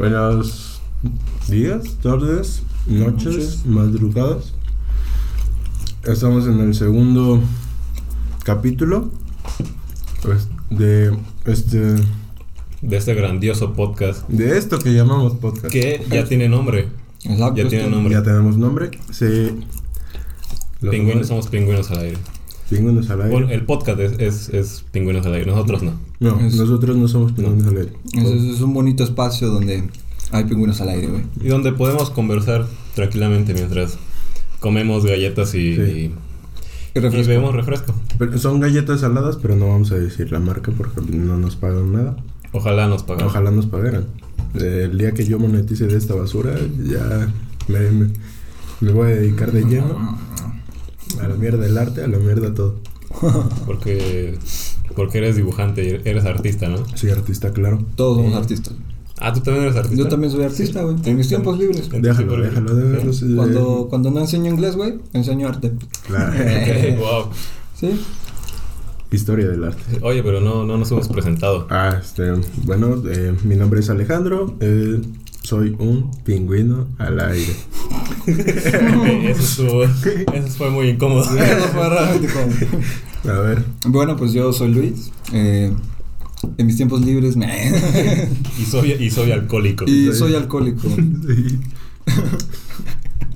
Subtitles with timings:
[0.00, 0.80] Buenos
[1.46, 3.66] días, tardes, noches, Noches.
[3.66, 4.54] madrugadas.
[6.04, 7.42] Estamos en el segundo
[8.42, 9.10] capítulo
[10.22, 11.96] pues, de este
[12.80, 15.66] de este grandioso podcast de esto que llamamos podcast.
[15.66, 16.88] que ya tiene nombre.
[17.24, 17.56] Exacto.
[17.56, 18.14] Ya tiene nombre.
[18.14, 18.92] Ya tenemos nombre.
[20.80, 22.18] Los Pingüinos, somos pingüinos al aire.
[22.70, 23.32] Pingüinos al aire.
[23.32, 25.92] Bueno, el podcast es, es, es pingüinos al aire, nosotros no.
[26.20, 27.92] no, es- nosotros no somos pingüinos al aire.
[28.14, 29.84] Es, es- es un bonito espacio donde
[30.30, 31.22] hay pingüinos al aire, güey.
[31.42, 33.98] Y donde podemos conversar tranquilamente mientras
[34.60, 35.80] comemos galletas y, Sí.
[35.82, 36.14] y, Y
[36.94, 37.28] y refresco.
[37.28, 37.94] bebemos refresco.
[38.18, 41.92] Pero son galletas saladas, pero no vamos a decir la marca porque no nos pagan
[41.92, 42.16] nada.
[42.52, 43.28] Ojalá nos pagaran.
[43.28, 44.06] Ojalá nos pagaran.
[44.54, 47.32] El día que yo monetice de esta basura, ya
[47.68, 48.10] me, me-
[48.80, 50.18] me voy a dedicar de lleno
[51.18, 52.76] a la mierda del arte, a la mierda todo.
[53.66, 54.38] Porque,
[54.94, 56.78] porque eres dibujante y eres artista, ¿no?
[56.96, 57.84] Soy artista, claro.
[57.96, 58.74] Todos somos artistas.
[59.18, 59.96] Ah, tú también eres artista.
[60.02, 60.96] Yo también soy artista, güey.
[61.04, 61.90] En mis tiempos libres.
[61.90, 63.12] Déjalo, sí, déjalo, déjalo.
[63.12, 65.72] sí, Cuando, cuando no enseño inglés, güey, enseño arte.
[66.06, 66.32] Claro.
[66.38, 67.24] Ok, wow.
[67.78, 68.00] ¿Sí?
[69.10, 69.82] Historia del arte.
[70.02, 71.66] Oye, pero no, no nos hemos presentado.
[71.68, 72.32] Ah, este,
[72.64, 74.54] bueno, eh, mi nombre es Alejandro.
[74.60, 75.00] eh,
[75.42, 77.54] soy un pingüino al aire.
[79.30, 81.22] eso, estuvo, eso fue muy incómodo.
[81.22, 82.28] Eso fue realmente
[83.22, 85.10] como- A ver, Bueno, pues yo soy Luis.
[85.32, 85.72] eh,
[86.56, 87.46] en mis tiempos libres me...
[88.58, 89.84] Y soy, y soy alcohólico.
[89.86, 90.88] y soy alcohólico.
[90.88, 91.60] sí.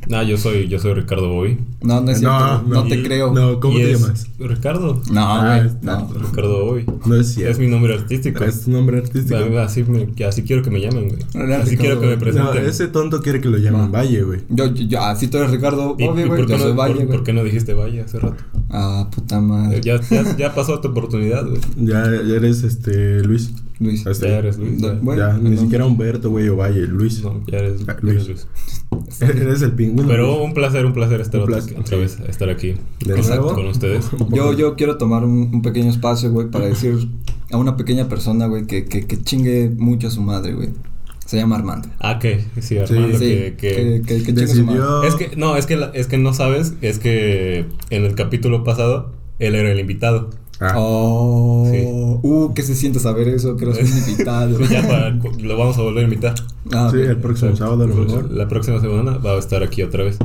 [0.08, 1.58] No, yo soy, yo soy Ricardo Boy.
[1.82, 2.68] No, no es No, cierto.
[2.68, 2.88] No, no.
[2.88, 3.32] te creo.
[3.32, 3.58] no.
[3.60, 4.26] ¿Cómo te llamas?
[4.38, 5.00] Ricardo.
[5.10, 5.70] No, Ah, güey.
[5.82, 6.08] No.
[6.14, 6.84] Ricardo Boy.
[7.06, 7.52] no es cierto.
[7.52, 8.44] Es mi nombre artístico.
[8.44, 9.36] Es tu nombre artístico.
[9.58, 11.20] Así, me- así quiero que me llamen, güey.
[11.46, 12.62] Era Así quiero que me presenten.
[12.62, 14.00] No, ese tonto quiere que lo llamen Va.
[14.00, 14.40] Valle, güey.
[14.50, 15.96] Yo, yo, yo- así tú eres Ricardo.
[15.98, 16.40] ¿Y, Obvio, y güey.
[16.40, 17.06] por, qué Yo no, soy por- Valle, güey.
[17.08, 18.42] por qué no dijiste Valle hace rato?
[18.70, 19.80] Ah, puta madre.
[19.82, 21.60] Ya, ya, ya pasó tu oportunidad, güey.
[21.76, 23.52] Ya, ya eres este Luis.
[23.80, 24.06] Luis.
[24.06, 24.80] Hasta Ya eres Luis.
[25.02, 25.60] Bueno, ya, ni no.
[25.60, 27.22] siquiera Humberto, güey, o Valle, Luis.
[27.22, 28.26] No, ya eres, Ah, ya eres Luis.
[28.28, 28.46] Luis.
[29.20, 30.08] Eres el pingüino.
[30.08, 32.02] Pero un placer, un placer estar Un otra, placer, otra sí.
[32.02, 32.74] vez, estar aquí
[33.04, 33.54] ¿De con, nuevo?
[33.54, 34.06] con ustedes.
[34.32, 37.08] Yo, yo quiero tomar un, un pequeño espacio, güey, para decir
[37.52, 40.70] a una pequeña persona, güey, que, que, que chingue mucho a su madre, güey.
[41.26, 41.88] Se llama Armando.
[42.00, 44.80] Ah, que sí, Armando, Sí, que, que- que, que, que chingue a su madre.
[44.80, 45.02] Decidió.
[45.04, 48.62] Es que, no, es que, la- es que no sabes, es que en el capítulo
[48.64, 50.30] pasado él era el invitado.
[50.60, 51.82] Ah, Oh, Sí.
[51.86, 53.56] uh, ¿qué se siente saber eso?
[53.56, 54.56] Que eres un invitado.
[54.56, 56.34] Pues ya para, lo vamos a volver a invitar.
[56.72, 57.04] Ah, sí, ok.
[57.08, 58.30] el próximo sábado a lo mejor.
[58.30, 60.18] La próxima semana va a estar aquí otra vez.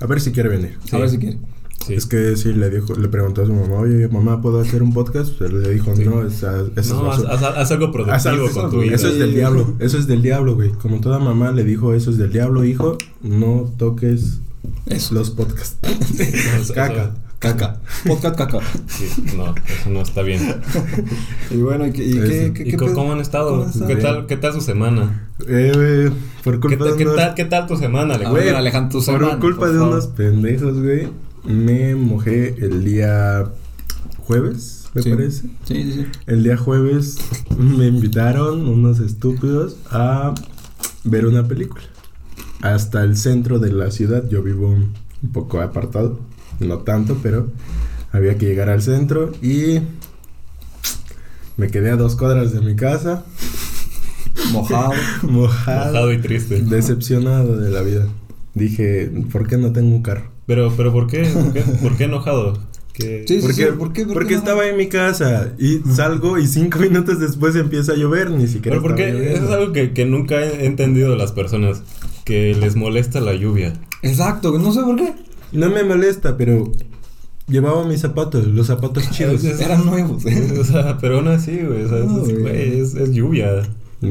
[0.00, 0.78] A ver si quiere venir.
[0.92, 1.38] A ver si quiere.
[1.86, 1.94] Sí.
[1.94, 4.92] Es que sí, le dijo, le preguntó a su mamá, oye, mamá, ¿puedo hacer un
[4.92, 5.32] podcast?
[5.38, 6.04] Pues él le dijo, Sí.
[6.04, 7.30] no, esa no, es haz, basura".
[7.32, 8.94] haz- haz algo productivo Haz algo- con tu vida.
[8.96, 9.36] Eso es del Sí.
[9.36, 10.72] diablo, eso es del diablo, güey.
[10.72, 14.40] Como toda mamá le dijo, eso es del diablo, hijo, no toques
[14.86, 15.14] Eso.
[15.14, 15.78] los podcasts.
[15.82, 15.88] No,
[16.60, 17.14] eso- Caca.
[17.40, 17.80] Caca.
[18.06, 18.58] Podcast caca.
[18.86, 20.40] sí, no, eso no está bien.
[21.50, 23.66] Y bueno, ¿y, qué- y qué, qué, ¿Y qué cómo han estado?
[23.86, 25.30] ¿Qué tal, ¿Qué tal su semana?
[25.48, 27.16] Eh, güey, por ¿Qué, culpa ta- de qué unos...
[27.16, 28.32] tal, ¿Qué tal tu semana, A Alex?
[28.32, 29.92] ver, Güey, Alejandro, tu por semana, culpa por de favor.
[29.94, 31.08] unos pendejos, güey,
[31.44, 33.46] me mojé el día
[34.18, 35.10] jueves, me Sí.
[35.10, 35.40] parece.
[35.64, 36.06] Sí, sí, sí.
[36.26, 37.16] El día jueves
[37.58, 40.34] me invitaron unos estúpidos a
[41.04, 41.82] ver una película.
[42.60, 44.28] Hasta el centro de la ciudad.
[44.28, 44.92] Yo vivo un
[45.32, 46.20] poco apartado.
[46.60, 47.48] No tanto, pero
[48.12, 49.80] había que llegar al centro y
[51.56, 53.24] me quedé a dos cuadras de mi casa.
[54.52, 54.92] Mojado.
[55.22, 55.86] Mojado.
[55.86, 56.60] Mojado y triste.
[56.62, 58.06] Decepcionado de la vida.
[58.54, 60.30] Dije, ¿por qué no tengo un carro?
[60.46, 61.22] Pero, pero ¿por qué?
[61.24, 62.58] ¿Por qué, ¿Por qué enojado?
[62.92, 64.04] ¿Qué- Sí, sí, Porque, sí, ¿por qué?
[64.04, 64.40] ¿Por porque qué no?
[64.40, 68.76] estaba en mi casa y salgo y cinco minutos después empieza a llover, ni siquiera
[68.76, 71.82] Pero porque eso es algo que, que nunca he entendido de las personas.
[72.24, 73.72] Que les molesta la lluvia.
[74.02, 75.14] Exacto, no sé por qué.
[75.52, 76.70] No me molesta, pero
[77.48, 79.42] llevaba mis zapatos, los zapatos chidos.
[79.44, 80.24] Eran nuevos.
[80.26, 80.54] ¿eh?
[80.60, 81.82] O sea, pero aún así, güey.
[81.84, 82.80] O sea, No, es, güey.
[82.80, 83.62] es, es lluvia.
[84.02, 84.06] O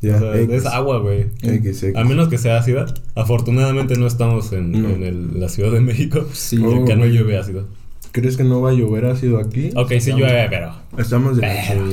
[0.00, 1.26] sea, es agua, güey.
[1.42, 1.96] X, X.
[1.96, 2.86] A menos que sea ácida.
[3.14, 4.88] Afortunadamente no estamos en, No.
[4.90, 6.26] en el- la Ciudad de México.
[6.32, 6.58] Sí.
[6.64, 7.66] Oh, acá no llueve ácido.
[8.12, 9.70] ¿Crees que no va a llover ácido aquí?
[9.76, 10.72] Ok, sí llueve, pero.
[10.96, 11.90] Estamos de Pero-.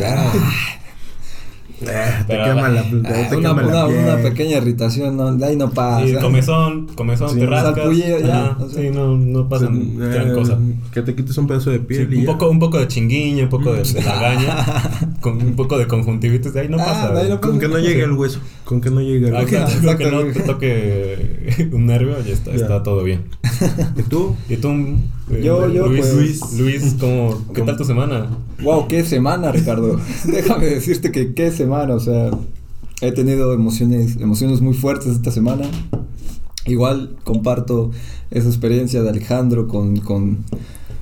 [1.81, 2.83] Eh, te quema la, Ah,
[3.29, 3.99] te una, quema una, la piel.
[4.03, 6.05] una pequeña irritación, no, de ahí no pasa.
[6.07, 7.75] Sí, comezón, comezón, Sí, te rascas.
[7.75, 8.81] salpullido, ya, Ajá, o sea.
[8.81, 10.57] sí, no, no pasa Eh, gran cosa.
[10.93, 12.31] Que te quites un pedazo de Sí, piel y un, ya.
[12.31, 14.65] poco, un poco de chinguiña, un poco de, de lagaña,
[15.21, 17.01] con un poco de conjuntivitis, de ahí no Ah, pasa.
[17.11, 17.29] de ahí güey.
[17.29, 18.39] no Con que no llegue el hueso.
[18.63, 19.55] Con que no llegue el Ah, hueso.
[19.77, 22.57] Exacto, que no te toque un nervio, ya está, Ya.
[22.57, 23.23] está todo bien.
[23.97, 24.35] ¿Y tú?
[24.49, 24.95] ¿Y tú, eh,
[25.29, 28.27] Yo- yo, Luis, pues- Luis, ¿cómo, ¿qué tal tu semana?
[28.61, 29.99] Wow, qué semana, Ricardo.
[30.25, 32.29] Déjame decirte que qué semana, o sea,
[33.01, 35.65] he tenido emociones, emociones muy fuertes esta semana.
[36.67, 37.91] Igual comparto
[38.31, 40.43] esa experiencia de Alejandro con, con,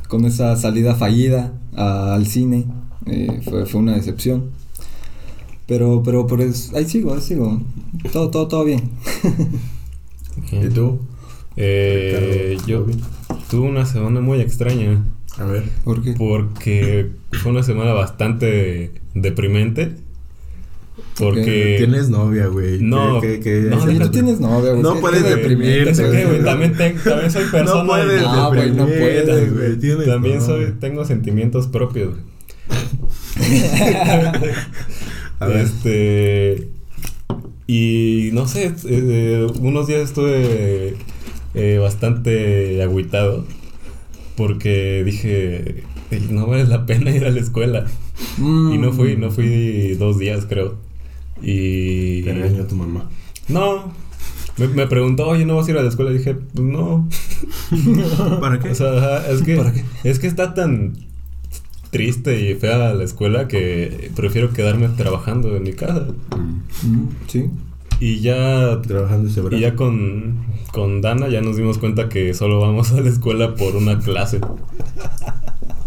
[0.10, 2.66] con esa salida fallida a- al cine.
[3.06, 4.46] Eh, fue, fue una decepción.
[5.68, 7.62] Pero, pero, por eso, ahí sigo, ahí sigo.
[8.12, 8.90] Todo, todo, todo bien.
[10.52, 11.00] ¿Y tú?
[11.56, 12.94] Eh, Ricardo, yo Bobby.
[13.50, 15.04] Tuve una semana muy extraña.
[15.38, 15.64] A ver.
[15.84, 16.14] ¿Por qué?
[16.18, 17.10] Porque
[17.42, 19.96] fue una semana bastante deprimente.
[21.18, 21.76] Porque.
[21.80, 22.80] Tienes novia, güey.
[22.82, 24.84] No, ¿Qué- qué- qué- no, tú tienes novia, güey.
[24.84, 26.26] No puedes deprimirte, güey.
[26.26, 27.84] güey, también, te- también soy persona.
[27.84, 29.80] No puedes Ah, güey, no deprimir, puedes, güey.
[29.80, 32.16] Tienes También soy, tengo sentimientos propios.
[35.40, 35.58] A ver.
[35.58, 36.70] Este.
[37.68, 40.96] Y no sé, eh, unos días estuve
[41.54, 43.46] eh, bastante agüitado
[44.36, 47.86] porque dije, "Ey, no vale la pena ir a la escuela.
[48.38, 48.74] Mm.
[48.74, 50.76] Y no fui, no fui dos días, creo.
[51.42, 52.22] Y.
[52.24, 53.10] Te regañó tu mamá.
[53.48, 53.92] No.
[54.58, 56.12] Me, me preguntó, oye, ¿no vas a ir a la escuela?
[56.12, 57.10] Y dije, pues no.
[58.40, 58.70] ¿Para qué?
[58.70, 59.84] O sea, es que, ¿Para qué?
[60.04, 60.94] es que está tan
[61.90, 66.08] triste y fea la escuela que prefiero quedarme trabajando en mi casa.
[66.36, 66.88] Mm.
[66.88, 67.50] Mm, sí.
[68.00, 72.60] Y ya, Trabajando ese y ya con, con Dana ya nos dimos cuenta que solo
[72.60, 74.42] vamos a la escuela por una clase.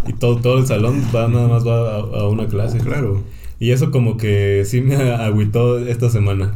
[0.09, 2.79] Y todo, todo el salón va, nada más va a, a una clase.
[2.79, 3.23] Claro.
[3.59, 6.55] Y eso como que sí me agüitó esta semana.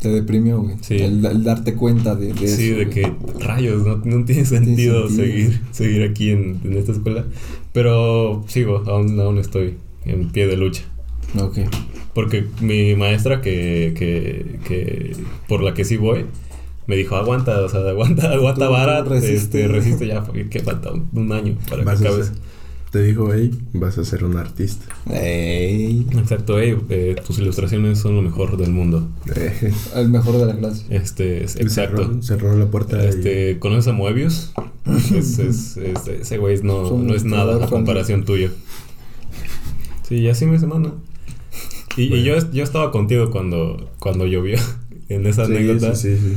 [0.00, 0.76] Te deprimió, güey.
[0.82, 0.96] Sí.
[0.96, 2.90] El, el darte cuenta de, de sí, eso, de güey.
[2.90, 5.08] que rayos, no, no tiene sentido, sentido.
[5.08, 7.24] seguir, seguir aquí en, en esta escuela.
[7.72, 10.82] Pero sigo, aún, aún estoy en pie de lucha.
[11.38, 11.58] Ok.
[12.14, 15.16] Porque mi maestra que, que, que
[15.48, 16.26] por la que sí voy,
[16.86, 19.34] me dijo, aguanta, o sea, aguanta, aguanta vara, resiste.
[19.64, 22.26] este, resiste ya, porque que falta un, un año para Vas que acabes.
[22.28, 22.36] ser-
[22.92, 24.84] te dijo, hey, vas a ser un artista.
[26.16, 29.08] Exacto, ey, eh, tus ilustraciones son lo mejor del mundo.
[29.34, 30.84] Eh, El mejor de la clase.
[30.90, 32.04] Este, es- exacto.
[32.04, 33.02] Cerró, cerró la puerta.
[33.04, 34.52] y- Este, ¿conoces a Moebius?
[35.12, 38.50] Es- es- es- ese güey no, no es nada a comparación tuya.
[40.08, 40.92] Sí, y así mi semana.
[41.96, 44.58] Y, yo, yo estaba contigo cuando, cuando llovió
[45.08, 45.94] en esa Sí, anécdota.
[45.94, 46.36] sí, sí,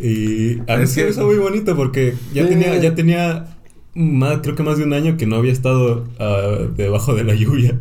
[0.00, 2.50] Y a mí Es que- muy bonito porque ya Sí.
[2.50, 3.56] tenía, ya tenía
[3.94, 7.34] más, creo que más de un año que no había estado ah, debajo de la
[7.34, 7.78] lluvia.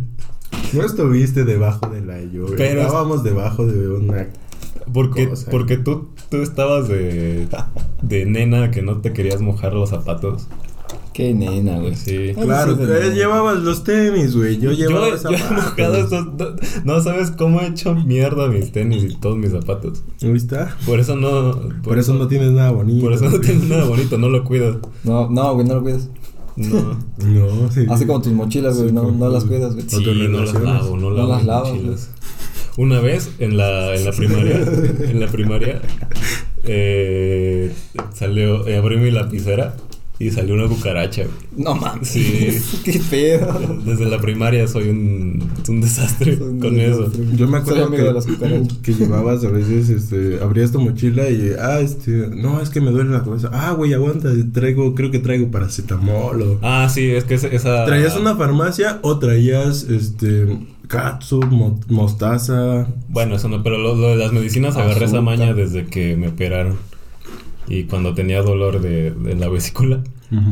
[0.73, 2.55] No estuviste debajo de la lluvia.
[2.57, 4.27] Pero- Estábamos debajo de una.
[4.93, 5.51] Porque, Cosa.
[5.51, 7.47] porque tú, tú estabas de,
[8.01, 10.47] de nena que no te querías mojar los zapatos.
[11.17, 11.95] Qué nena, güey.
[11.95, 12.31] Sí.
[12.39, 13.15] Claro, sí.
[13.15, 14.59] llevabas los tenis, güey.
[14.59, 16.27] Yo Yo, llevaba yo he estos.
[16.27, 20.03] No, no sabes cómo he hecho mierda mis tenis y todos mis zapatos.
[20.21, 20.57] ¿Viste?
[20.85, 21.59] Por eso no.
[21.81, 23.03] Por, eso no tienes nada bonito.
[23.03, 24.79] Por eso no tengo nada bonito, no lo cuido.
[25.03, 26.07] No, no, güey, no lo cuidas.
[26.55, 26.99] No.
[27.17, 27.87] No, sí.
[27.89, 29.89] Así como tus mochilas, güey, Sí, no, no las cuidas, güey.
[29.89, 32.11] Sí, no las lavo, no No lavo las lavas, mochilas.
[32.77, 35.81] Una vez en la, en la primaria, en la primaria,
[36.63, 37.73] eh,
[38.13, 39.75] salió, eh, abrí mi lapicera
[40.19, 41.23] y salió una cucaracha.
[41.23, 41.35] güey.
[41.63, 42.07] No mames.
[42.09, 42.57] Sí.
[42.83, 43.79] Qué pedo.
[43.85, 47.23] Desde la primaria soy un, un desastre Un con desastre.
[47.23, 47.35] eso.
[47.35, 48.77] Yo me acuerdo que, de las cucarachas.
[48.83, 52.91] que llevabas a veces, este, abrías tu mochila y, ah, este, no, es que me
[52.91, 53.49] duele la cabeza.
[53.53, 56.59] Ah, güey, aguanta, traigo, creo que traigo paracetamol o...
[56.63, 57.47] Ah, sí, es que esa...
[57.47, 60.47] esa- ¿Traías una farmacia o traías, este,
[60.87, 62.87] catsup, mo- mostaza?
[63.09, 66.29] Bueno, eso no, pero lo, lo de las medicinas agarré esa maña desde que me
[66.29, 66.77] operaron.
[67.67, 70.03] Y cuando tenía dolor de, de la vesícula,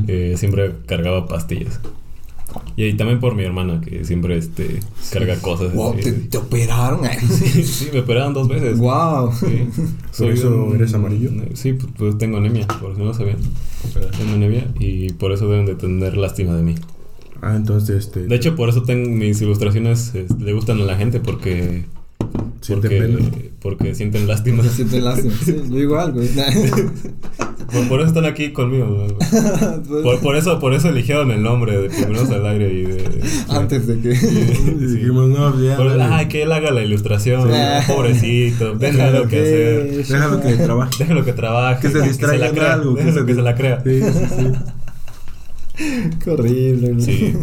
[0.08, 1.80] eh, siempre cargaba pastillas.
[2.78, 4.80] Y ahí también por mi hermana, que siempre este,
[5.12, 5.74] carga cosas.
[5.74, 7.02] Wow, te, te operaron.
[7.30, 8.78] Sí, sí, me operaron dos veces.
[8.78, 9.32] wow.
[9.34, 9.68] Sí.
[10.18, 11.32] ¿Por eso eres amarillo?
[11.54, 13.38] Sí, pues, pues tengo anemia, por si no sabían.
[14.18, 16.76] Tengo anemia y por eso deben de tener lástima de mí.
[17.42, 18.28] Ah, entonces, este...
[18.28, 21.86] De hecho, por eso tengo mis ilustraciones eh, le gustan a la gente porque
[22.62, 23.20] Siente porque, pena.
[23.62, 24.64] porque sienten lástima.
[24.64, 25.34] Me siento lástima.
[25.44, 26.30] Sí, yo igual, güey.
[27.72, 28.86] Por, por eso están aquí conmigo.
[29.08, 29.18] ¿no?
[30.04, 33.88] Por, por eso por eso eligieron el nombre de Primeros al Aire y de Antes
[33.88, 34.10] de que.
[34.14, 35.78] Y dijimos, no, ya,
[36.16, 37.92] ay, que él haga la ilustración, Sí.
[37.92, 40.06] pobrecito, déjalo que hacer.
[40.08, 40.92] Déjalo que trabaje.
[41.00, 42.94] Déjalo que trabaje, Que se distraiga en algo.
[42.94, 43.82] déjalo que, se la crea.
[43.84, 44.52] Sí, sí, sí.
[46.24, 47.02] Qué horrible, güey.
[47.02, 47.34] Sí.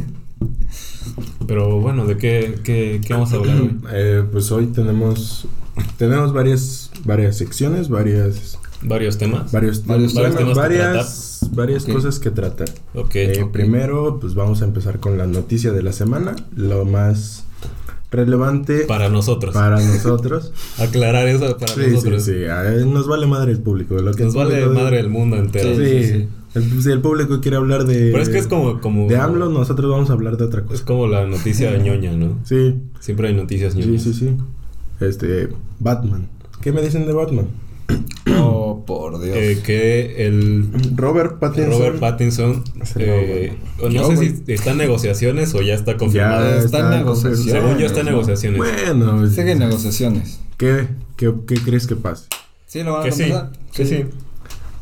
[1.46, 3.76] Pero bueno, ¿de qué, qué, qué vamos a hablar hoy?
[3.92, 5.46] Eh, pues hoy tenemos
[5.96, 9.52] tenemos varias varias secciones, varias Varios temas.
[9.52, 12.68] varios, Varios temas, temas que varias varias cosas que tratar.
[12.94, 13.14] Ok.
[13.14, 17.44] Eh, Primero, pues vamos a empezar con la noticia de la semana, lo más
[18.10, 19.54] relevante Para nosotros.
[19.54, 20.52] para nosotros.
[20.78, 22.24] Aclarar eso para sí, nosotros.
[22.24, 22.44] sí, sí.
[22.44, 23.94] A él nos vale madre el público.
[23.94, 25.74] Lo que Nos vale madre el mundo entero.
[25.76, 26.28] Sí, Sí, sí.
[26.54, 28.10] El, si el público quiere hablar de.
[28.10, 30.66] Pero es que es como, como De AMLO, nosotros vamos a hablar de otra es
[30.66, 30.84] cosa.
[30.84, 32.38] como la noticia ñoña, ¿no?
[32.44, 34.02] Sí, Siempre hay noticias sí, ñoñas.
[34.02, 34.36] sí, sí.
[35.00, 35.48] Este,
[35.80, 36.28] Batman.
[36.60, 37.46] ¿Qué me dicen de Batman?
[38.44, 39.36] Oh, por Dios.
[39.36, 40.66] eh, que el
[40.96, 41.72] Robert Pattinson.
[41.72, 43.56] Robert Pattinson, Es eh,
[43.90, 46.58] no sé si está en negociaciones o ya está Ya confirmado.
[46.58, 47.52] está en negociaciones.
[47.62, 48.58] Según yo está en negociaciones.
[48.58, 50.40] Bueno, Sigue en negociaciones.
[50.56, 52.26] ¿qué, qué, qué crees que pase?
[52.66, 53.32] Sí, lo van a que sí,
[53.74, 54.04] que sí.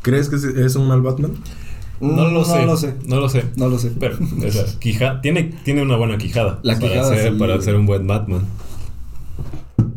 [0.01, 1.33] ¿Crees que es- es un mal Batman?
[2.01, 2.59] No lo sé.
[2.59, 2.95] No lo sé.
[3.07, 3.43] No lo sé.
[3.55, 3.91] No lo sé.
[3.99, 6.59] Pero, o sea, quija- tiene, tiene una buena quijada.
[6.63, 8.41] La para quijada, ser, sí, para ser un buen Batman.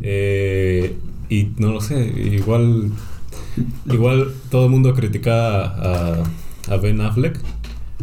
[0.01, 0.95] Eh,
[1.29, 2.91] y no lo sé, igual.
[3.89, 6.23] Igual todo el mundo critica a,
[6.69, 7.39] a Ben Affleck.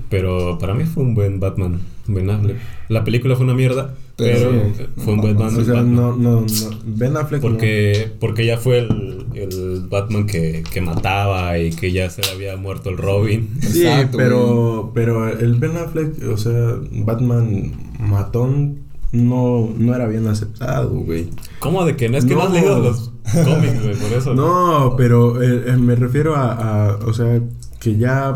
[0.08, 2.56] Pero para mí fue un buen Batman, Ben Affleck.
[2.88, 4.84] La película fue una mierda, Pero pero, sí.
[5.04, 5.60] fue un buen Batman.
[5.60, 6.46] O sea, no, no.
[6.84, 7.40] Ben Affleck.
[7.40, 12.30] Porque, porque ya fue el, el Batman que, que mataba y que ya se le
[12.30, 13.48] había muerto el Robin.
[13.60, 18.80] Sí, Exacto, pero, pero el Ben Affleck, o sea, Batman matón
[19.12, 21.28] no, no era bien aceptado, güey.
[21.58, 22.16] ¿Cómo de que no?
[22.18, 22.46] Es que no, No.
[22.46, 23.10] has leído los
[23.44, 24.34] cómics, güey, por eso.
[24.34, 26.52] No, pero eh, eh, me refiero a,
[26.92, 27.40] a, o sea,
[27.78, 28.32] que ya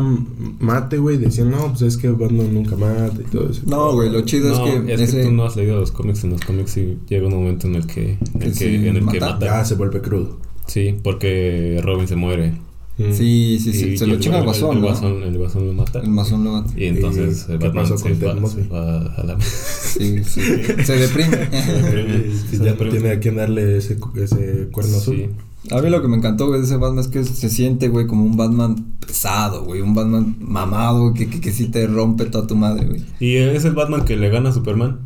[0.59, 1.17] mate, güey.
[1.17, 3.61] Decían, no, pues es que Batman nunca mata y todo eso.
[3.65, 5.17] No, güey, lo chido No, es que es ese...
[5.17, 6.23] que tú no has leído los cómics.
[6.25, 8.65] En los cómics sí llega un momento en el que, en el Que que, sí,
[8.75, 9.29] en el que mata.
[9.33, 9.45] mata.
[9.45, 10.37] Ya se vuelve crudo.
[10.67, 12.53] Sí, porque Robin se muere.
[12.97, 13.13] Mm.
[13.13, 13.85] Sí, sí, sí.
[13.89, 14.87] Y- se y lo chinga el guasón, el ¿no?
[14.87, 15.99] guasón, el guasón lo mata.
[15.99, 16.71] El masón lo mata.
[16.75, 19.39] Y entonces ¿Y Batman pasó se con va, se va a la...
[19.39, 20.41] Sí, sí.
[20.83, 21.37] Se deprime.
[22.51, 25.15] Y ya no tiene a quien darle ese, ese cuerno azul.
[25.15, 25.29] Sí.
[25.71, 28.07] A mí lo que me encantó, güey, de ese Batman es que se siente, güey,
[28.07, 29.81] como un Batman pesado, güey.
[29.81, 33.01] Un Batman mamado, que, que, que sí te rompe toda tu madre, güey.
[33.19, 34.99] Y es el Batman que le gana a Superman.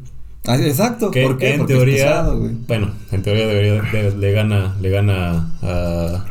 [0.48, 1.12] Ah, exacto.
[1.12, 1.54] Que ¿Por qué?
[1.54, 6.26] en Porque teoría, pesado, bueno, en teoría debería, de- le gana, le gana a,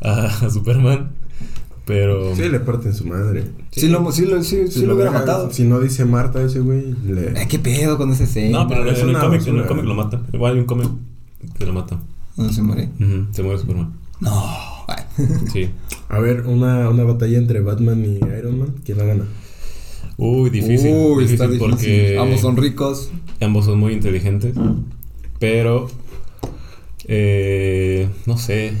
[0.00, 1.10] a, a Superman,
[1.84, 3.44] pero Sí, le parten su madre.
[3.70, 5.50] Sí, lo, sí, lo, sí, sí Si lo hubiera matado.
[5.50, 7.34] Si no dice Marta ese güey, le...
[7.38, 8.60] Ay, ¿Qué pedo con ese escena?
[8.60, 10.22] no, pero es en el cómic, en el cómic lo matan.
[10.32, 10.88] Igual hay un cómic
[11.58, 11.98] que lo mata.
[12.36, 12.88] No se muere.
[13.32, 13.92] Se muere Superman.
[14.20, 14.42] No.
[15.52, 15.68] Sí.
[16.08, 18.74] A ver, una, una batalla entre Batman y Iron Man.
[18.84, 19.24] ¿Quién la gana?
[20.22, 20.94] Uy, difícil.
[20.94, 21.70] Uy, difícil está difícil.
[21.70, 23.10] porque Ambos son ricos.
[23.40, 24.54] ambos son muy inteligentes,
[25.38, 25.88] pero
[27.06, 28.72] eh, no sé.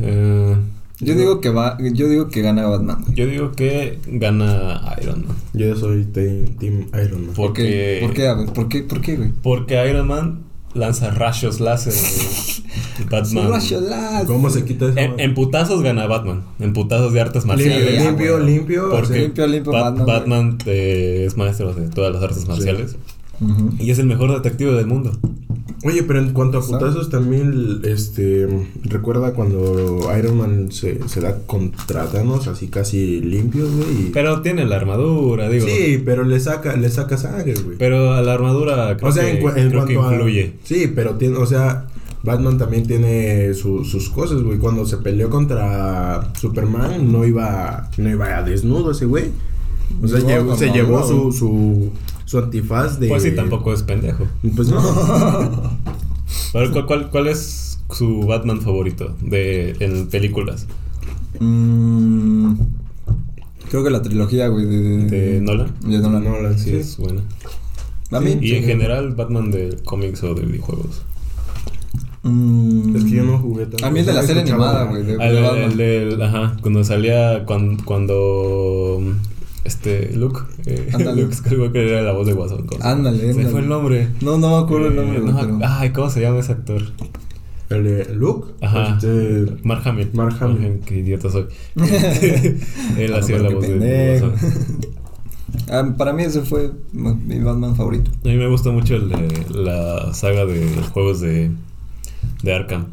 [0.00, 0.56] Eh,
[1.00, 3.04] Yo digo que va, yo digo que gana Batman.
[3.14, 5.36] yo digo que gana Iron Man.
[5.52, 7.34] Yo soy team, team Iron Man.
[7.34, 7.98] Por- ¿Por qué?
[8.00, 8.34] ¿Por qué?
[8.54, 8.82] ¿por qué?
[8.82, 9.30] ¿Por qué, güey?
[9.42, 10.40] Porque Iron Man
[10.74, 11.94] lanza rayos láser.
[13.10, 13.50] Batman.
[13.50, 14.26] Láser.
[14.26, 14.98] ¿Cómo se quita eso?
[14.98, 16.42] En, en putazos gana Batman.
[16.60, 18.04] En putazos de artes limpio, marciales.
[18.04, 18.46] Limpio, güey.
[18.54, 18.90] limpio.
[18.90, 20.06] Porque limpio, limpio Bat- Batman.
[20.06, 22.96] Batman eh, es maestro de todas las artes marciales.
[23.78, 25.12] Y es el mejor detective del mundo.
[25.84, 28.48] Oye, pero en cuanto a putazos también, este,
[28.84, 34.10] recuerda cuando Iron Man se, se da contra Thanos así casi limpios, güey.
[34.12, 35.66] Pero tiene la armadura, digo.
[35.66, 37.76] Sí, pero le saca, le saca sangre, güey.
[37.78, 40.28] Pero a la armadura creo o sea, que, en, cu- en creo que cuanto a-.
[40.64, 41.86] Sí, pero tiene, o sea,
[42.22, 44.58] Batman también tiene su- sus cosas, güey.
[44.58, 49.26] Cuando se peleó contra Superman, no iba, no iba a desnudo ese güey.
[50.02, 51.90] O sea, No, llevó- se llevó su, su,
[52.34, 53.06] su antifaz de...
[53.08, 54.26] Pues sí, tampoco es pendejo.
[54.56, 54.80] Pues no.
[56.52, 60.66] Pero, ¿cuál, cuál, cuál es su Batman favorito de, en películas?
[61.38, 62.54] Mm,
[63.70, 65.72] creo que la trilogía, güey, de, de, ¿De Nolan?
[65.86, 66.24] de Nolan.
[66.24, 66.76] Nolan, Sí, sí.
[66.76, 67.22] es buena.
[68.40, 71.02] Y en general, Batman de cómics o de videojuegos.
[72.24, 73.86] mm, Es que yo no jugué tanto.
[73.86, 75.02] A mí el de la serie animada, güey.
[75.08, 79.00] El, el ajá, cuando salía, cuando, cuando
[79.64, 80.90] este, Luke, eh.
[81.16, 82.66] Luke Skywalker era la voz de Guasón.
[82.80, 84.08] Ándale, Se fue el nombre.
[84.20, 86.40] No, no me acuerdo el Eh, nombre, no güey, me- pero- Ay, ¿cómo se llama
[86.40, 86.82] ese actor?
[87.70, 88.52] El de Luke.
[88.60, 88.94] Ajá.
[88.94, 90.10] Este, Mark Hamill.
[90.12, 90.80] Mark Hamill.
[90.84, 91.46] Qué idiota soy.
[91.76, 94.20] Él Ah, hacía la voz de.
[94.20, 94.32] Guasón.
[95.70, 98.10] Ah, para mí ese fue mi Batman favorito.
[98.24, 101.50] A mí me gusta mucho el de la saga de juegos de,
[102.42, 102.86] de Arkham.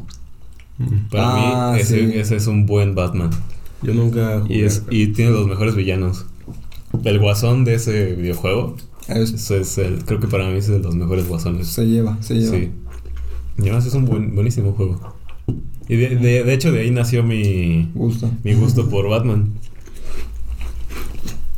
[1.10, 2.18] Para Ah, mí, ese, sí.
[2.18, 3.30] ese es un buen Batman.
[3.82, 4.56] Yo nunca jugué.
[4.58, 6.24] Y, es, y tiene los mejores villanos.
[7.04, 8.76] El guasón de ese videojuego,
[9.08, 11.66] Es- eso es el, creo que para mí es de los mejores guasones.
[11.68, 12.56] se lleva, se lleva.
[12.56, 12.70] Sí.
[13.58, 15.14] Y además es un buen, buenísimo juego.
[15.88, 18.30] Y de, de, de hecho de ahí nació mi, Gusto.
[18.44, 19.50] mi gusto por Batman.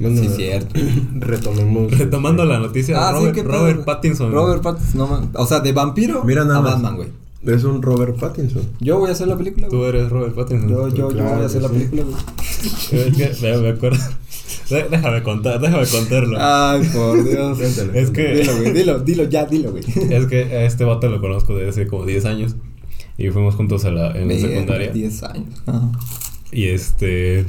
[0.00, 0.74] Bueno, Sí, cierto.
[1.14, 1.96] Retomemos.
[1.96, 3.38] Retomando la noticia, Ah, Robert.
[3.44, 4.32] Robert Pattinson.
[4.32, 6.72] Robert Pattinson, no man- O sea, de vampiro Mira nada a más.
[6.74, 7.08] Batman, güey.
[7.46, 8.62] Es un Robert Pattinson.
[8.80, 9.90] Yo voy a hacer la película, Tú güey.
[9.90, 10.68] eres Robert Pattinson.
[10.68, 13.60] Yo, yo, yo voy a hacer la película, güey.
[13.62, 13.98] Me acuerdo.
[14.90, 16.36] Déjame contar, déjame contarlo.
[16.40, 17.58] Ay, por Dios.
[17.58, 18.00] Cuéntale.
[18.00, 19.84] es que Dilo, güey, dilo, dilo ya, dilo, güey.
[20.10, 22.56] es que a este vato lo conozco desde hace como 10 años
[23.18, 24.90] y fuimos juntos a la, en la secundaria.
[24.92, 25.62] 10 años.
[25.66, 25.90] Ajá.
[26.52, 27.44] Y este.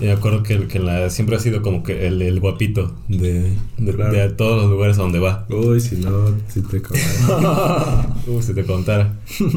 [0.00, 2.94] y me acuerdo que, el- que la, siempre ha sido como que el, el guapito
[3.08, 4.12] de, de, Claro.
[4.12, 5.46] de todos los lugares a donde va.
[5.50, 6.94] Uy, si no, si te cago.
[8.26, 9.14] Uh, si te contara.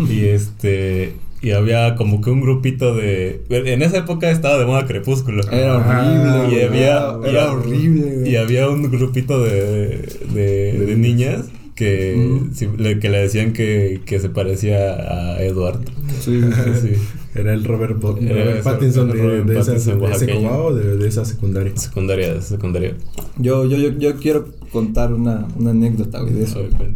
[0.10, 1.16] y este.
[1.42, 3.42] Y había como que un grupito de...
[3.50, 5.42] En esa época estaba de moda Crepúsculo.
[5.52, 8.32] Era horrible, y había, Era, y horrible, güey.
[8.32, 10.02] Y había un grupito de,
[10.34, 12.42] de, de niñas que,
[12.78, 15.80] le, que le decían que, que se parecía a Edward.
[16.20, 16.88] Sí, sí, sí.
[16.96, 17.02] Sí,
[17.36, 20.12] Era el Robert, Bo- Era Robert ese Pattinson de, Robert de, esa, Pattinson de ese
[20.26, 20.50] oaxaqueño.
[20.50, 21.72] cobao, de, de esa secundaria.
[21.78, 22.96] secundaria, secundaria.
[23.38, 26.60] Yo, yo, yo, yo quiero contar una, una anécdota, güey, de eso.
[26.64, 26.92] Ver.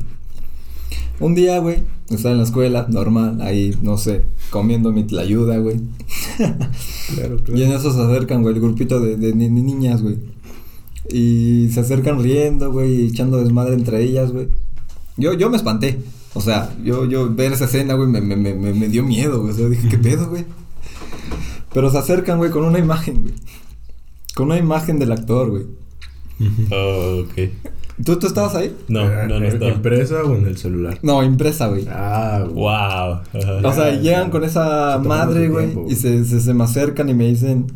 [1.19, 1.77] Un día, güey,
[2.09, 5.79] estaba en la escuela, normal, ahí, no sé, comiendo mi tlayuda, güey.
[6.37, 7.43] Claro, claro.
[7.57, 10.17] Y en eso se acercan, güey, el grupito de, de ni- ni- niñas, güey.
[11.09, 14.47] Y se acercan riendo, güey, echando desmadre entre ellas, güey.
[15.17, 15.99] Yo, yo me espanté.
[16.33, 19.53] O sea, yo, yo ver esa escena, güey, me, me, me, me dio miedo, güey.
[19.53, 20.45] O sea, dije, ¿qué pedo, güey?
[21.73, 23.33] Pero se acercan, güey, con una imagen, güey.
[24.33, 25.63] Con una imagen del actor, güey.
[26.71, 27.49] Oh, ok.
[28.03, 28.75] ¿Tú, ¿Tú estabas ahí?
[28.87, 29.71] No, Eh, no, no ¿en estaba.
[29.71, 30.97] ¿Impresa o en el celular?
[31.01, 31.85] No, impresa, güey.
[31.89, 33.19] Ah, Wow.
[33.63, 37.27] O sea, llegan con esa madre, güey, y se, se, se me acercan y me
[37.27, 37.67] dicen,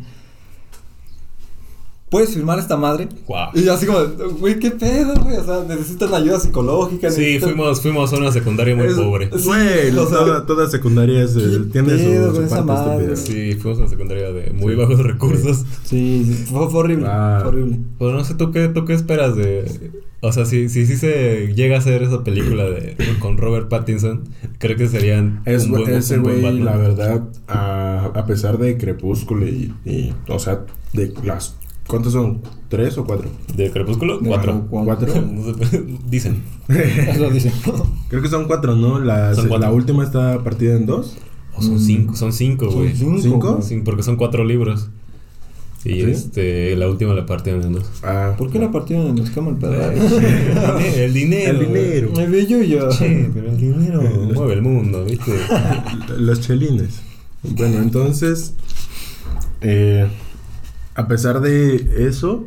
[2.10, 3.08] ¿puedes firmar esta madre?
[3.26, 3.48] Wow.
[3.54, 4.00] Y yo así como,
[4.38, 5.36] güey, ¿qué pedo, güey?
[5.36, 7.10] O sea, necesitan ayuda psicológica.
[7.10, 9.30] Sí, necesitan- fuimos, fuimos a una secundaria muy Es- pobre.
[9.36, 12.56] Sí, Güey, o sea, toda, toda secundaria es, ¿qué tiene su, pedo su con esa
[12.66, 13.12] parte madre?
[13.12, 13.16] estúpida.
[13.34, 14.78] Sí, fuimos a una secundaria de muy Sí.
[14.78, 15.64] bajos recursos.
[15.84, 17.38] Sí, sí, fue, fue horrible, Ah.
[17.42, 17.78] fue horrible.
[17.98, 19.90] Pues no sé, ¿tú qué, tú qué esperas de...?
[20.20, 24.24] O sea, si, si, si se llega a hacer esa película de con Robert Pattinson,
[24.58, 28.58] creo que serían Es, un buen, ese un buen güey, la verdad, a, a pesar
[28.58, 31.56] de Crepúsculo y, y, o sea, de las...
[31.88, 32.42] ¿Cuántos son?
[32.68, 33.28] ¿Tres o cuatro?
[33.56, 34.18] ¿De Crepúsculo?
[34.18, 34.66] De Cuatro.
[34.70, 35.08] cuatro.
[35.70, 36.42] Sé, Dicen.
[36.68, 37.52] Eso dicen.
[38.08, 39.00] Creo que son cuatro, ¿no?
[39.00, 39.66] La, Son cuatro.
[39.66, 41.16] la última está partida en dos.
[41.56, 42.94] O son cinco, son cinco, güey.
[42.94, 43.60] Son ¿Cinco?
[43.62, 44.90] Sí, porque son cuatro libros.
[45.84, 46.00] Y ¿Sí?
[46.02, 47.90] este, la última la partieron en dos.
[48.02, 50.18] Ah, ¿Por qué la partieron en los camas el pedazo?
[50.96, 51.50] el dinero.
[51.52, 52.10] El dinero.
[52.14, 52.88] Me vi yo ya.
[52.90, 54.02] Che, pero el dinero
[54.34, 55.32] mueve el mundo, ¿viste?
[56.18, 57.00] Los chelines.
[57.42, 58.54] Bueno, entonces,
[59.62, 60.06] eh,
[60.98, 62.44] a pesar de eso,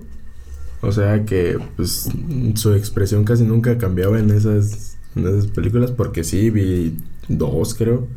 [0.82, 2.10] o sea que pues
[2.56, 6.98] su expresión casi nunca cambiaba en esas, en esas películas, porque sí, vi
[7.30, 8.10] dos creo,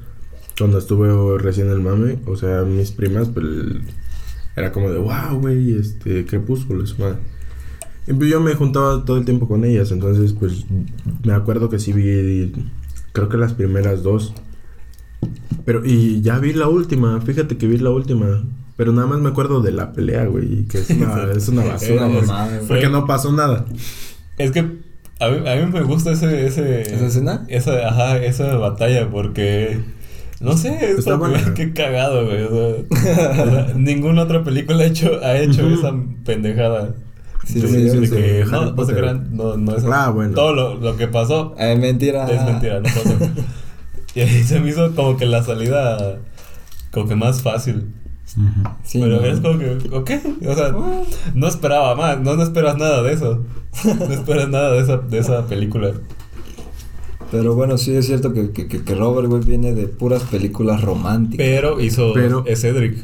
[0.58, 3.46] cuando estuve recién el mame, o sea, mis primas, pues
[4.56, 7.18] era como de, wow, güey, este, crepúsculo, es madre.
[8.08, 10.66] Y pues yo me juntaba todo el tiempo con ellas, entonces pues
[11.22, 12.52] me acuerdo que sí vi,
[13.12, 14.34] creo que las primeras dos.
[15.64, 18.42] Pero, y ya vi la última, fíjate que vi la última.
[18.76, 21.64] Pero nada más me acuerdo de la pelea, güey, y que es una, es una
[21.64, 22.66] basura, mamada, güey.
[22.68, 23.64] Porque no pasó nada.
[24.38, 26.82] Es que a mí, a mí me gusta ese, ese...
[26.82, 27.44] ¿Esa escena?
[27.48, 29.80] Esa, ajá, esa batalla porque...
[30.40, 31.54] No sé, es Está como buena.
[31.54, 32.42] que cagado, güey.
[32.42, 36.94] O sea, o sea, ninguna otra película ha hecho, ha hecho esa pendejada.
[37.46, 38.50] Sí, De- sí, sí, que, sí.
[38.50, 38.96] no, Harry no se Potter.
[38.96, 40.34] crean, no, no es Ah, bueno.
[40.34, 42.26] Todo lo, lo que pasó Eh, mentira.
[42.26, 43.16] es mentira, no pasó.
[44.16, 46.18] y ahí se me hizo como que la salida
[46.90, 47.86] como que más fácil.
[48.84, 49.26] Sí, Pero no.
[49.26, 50.10] es como que, ok,
[50.48, 50.74] o sea,
[51.34, 53.44] no esperaba más, no, no esperas nada de eso.
[53.84, 55.92] No esperas nada de esa, de esa película.
[57.30, 60.82] Pero bueno, sí es cierto que, que, que- que Robert, güey, viene de puras películas
[60.82, 61.44] románticas.
[61.44, 62.96] Pero hizo Pero- es Cedric.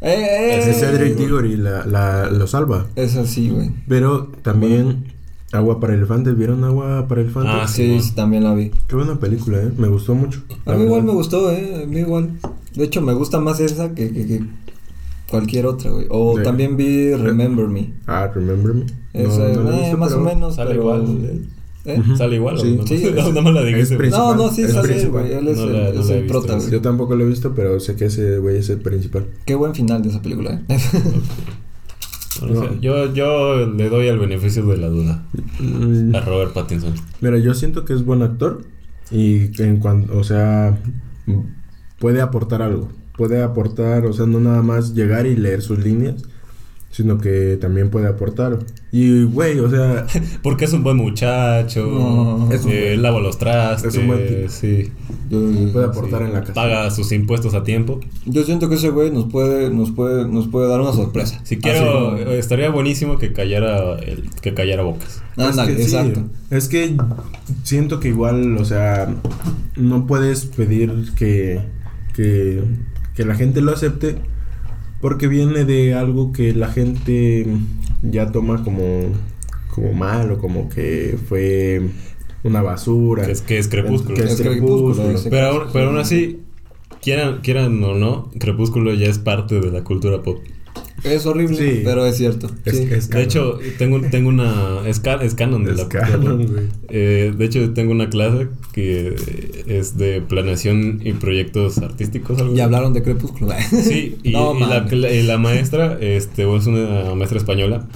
[0.00, 0.58] ¡Eh, eh!
[0.58, 2.86] Ese Cedric Diggory la, la, lo salva.
[2.96, 3.70] Es así, güey.
[3.88, 5.06] Pero también
[5.52, 6.36] Agua para Elefantes.
[6.36, 7.52] ¿Vieron Agua para Elefantes?
[7.54, 8.70] Ah, Sí, sí, también la vi.
[8.88, 9.70] Qué buena película, ¿eh?
[9.78, 10.42] Me gustó mucho.
[10.66, 11.82] A mí igual me gustó, eh.
[11.82, 12.32] A mí igual.
[12.76, 14.42] De hecho, me gusta más esa que, que, que
[15.28, 16.06] cualquier otra, güey.
[16.10, 17.92] O De- también vi Remember Me.
[18.06, 18.84] Ah, Remember Me.
[19.12, 20.82] Esa, No, no eh, visto, más o menos, Sale pero...
[20.82, 21.42] igual.
[21.86, 22.02] ¿Eh?
[22.18, 22.72] ¿Sale igual Sí.
[22.72, 22.86] o no?
[22.86, 24.08] Sí, no, es- no me la.
[24.10, 25.22] No, no, sí es sale, principal.
[25.22, 25.32] güey.
[25.34, 26.70] Él es No el, la- no es el prota, güey.
[26.70, 29.26] Yo tampoco lo he visto, pero sé que ese güey es el principal.
[29.44, 30.78] Qué buen final de esa película, eh.
[32.82, 35.24] Yo, yo le doy el beneficio de la duda
[35.58, 36.92] Mm, a Robert Pattinson.
[37.22, 38.62] Mira, yo siento que es buen actor
[39.10, 40.78] y que en cuanto, o sea,
[41.98, 42.88] puede aportar algo.
[43.16, 46.16] Puede aportar, o sea, no nada más llegar y leer sus líneas,
[46.90, 48.58] sino que también puede aportar.
[48.92, 50.06] Y, güey, o sea,
[50.42, 51.86] Porque es un buen muchacho.
[51.86, 52.52] No.
[52.52, 53.94] Es un eh, buen- lava los trastes.
[53.94, 54.48] es un buen tipo.
[54.50, 54.92] Sí.
[55.30, 55.40] Yo,
[55.72, 56.54] puede aportar sí, en la casa.
[56.54, 58.00] Paga sus impuestos a tiempo.
[58.26, 61.40] yo siento que ese güey nos puede, nos puede, nos puede dar una sorpresa.
[61.44, 65.22] Si quiero, Así como- eh, estaría buenísimo que callara, el, que callara bocas.
[65.36, 66.20] Ándale, es que sí, exacto.
[66.50, 66.96] es que
[67.62, 69.14] siento que igual, o sea,
[69.76, 71.60] no puedes pedir que,
[72.16, 72.62] que,
[73.14, 74.16] que la gente lo acepte
[75.00, 77.46] porque viene de algo que la gente
[78.02, 79.12] ya toma como,
[79.74, 81.82] como malo, como que fue
[82.42, 83.26] una basura.
[83.26, 84.16] Que es, que es crepúsculo.
[84.16, 85.14] Que es Es Crepúsculo.
[85.30, 86.40] Pero, aún- pero aún así,
[87.02, 90.38] quieran, quieran o no, Crepúsculo ya es parte de la cultura pop.
[91.06, 91.80] Es horrible, Sí.
[91.84, 92.50] pero es cierto.
[92.64, 92.88] Es, sí.
[92.90, 94.80] es De hecho, tengo, tengo una...
[94.86, 96.64] Es, ca- es canon de Es la canon, güey.
[96.88, 99.14] Eh, de hecho, tengo una clase que
[99.66, 102.38] es de planeación y proyectos artísticos.
[102.38, 102.74] algo Ya así.
[102.74, 103.52] hablaron de Crepúsculo.
[103.70, 104.60] Sí, y, No, y
[104.96, 107.86] la, y la maestra este, es una maestra española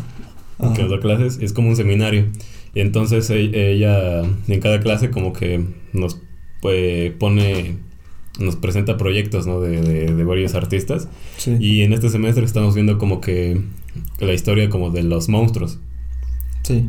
[0.58, 0.74] Ajá.
[0.74, 2.26] que nos da clases, es como un seminario.
[2.74, 6.20] Y entonces e- ella en cada clase como que nos
[6.62, 7.76] pues, pone,
[8.40, 9.60] nos presenta proyectos ¿no?
[9.60, 11.08] de, de- de varios artistas.
[11.36, 11.56] Sí.
[11.60, 13.60] Y en este semestre estamos viendo como que
[14.18, 15.78] la historia como de los monstruos.
[16.64, 16.86] Sí.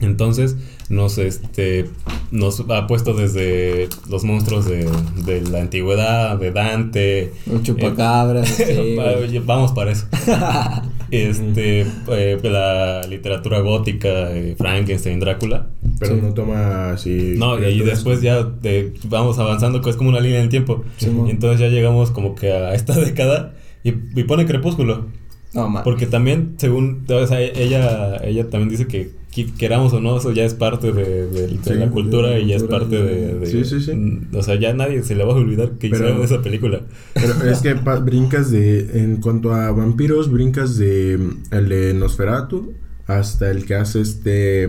[0.00, 0.56] Entonces
[0.88, 1.86] nos este
[2.32, 4.90] nos ha puesto desde los monstruos de,
[5.24, 7.32] de la antigüedad, de Dante.
[7.46, 8.48] Los chupacabras.
[8.56, 9.38] sí, güey.
[9.38, 10.06] Vamos para eso.
[11.10, 15.68] este eh, la literatura gótica, eh, Frankenstein, Drácula.
[15.98, 16.20] Pero Sí.
[16.22, 17.34] no toma así.
[17.36, 20.84] No, y después ya de- vamos avanzando, que es como una línea en el tiempo.
[21.00, 23.54] Y entonces ya llegamos como que a esta década
[23.84, 25.06] y, y pone Crepúsculo.
[25.52, 25.84] No, man.
[25.84, 29.10] Porque también, según, o sea, ella, ella también dice que
[29.58, 32.38] queramos o no, eso ya es parte de, de- de Sí, la de cultura la
[32.40, 33.92] y ya es parte de, de- Sí, sí, sí.
[33.92, 36.80] mm, O sea, ya nadie se le va a olvidar que Pero- hicieron esa película.
[37.14, 39.00] Pero es que pa- brincas de.
[39.02, 41.18] En cuanto a vampiros, brincas de.
[41.52, 42.72] El de Nosferatu
[43.06, 44.68] hasta el que hace este.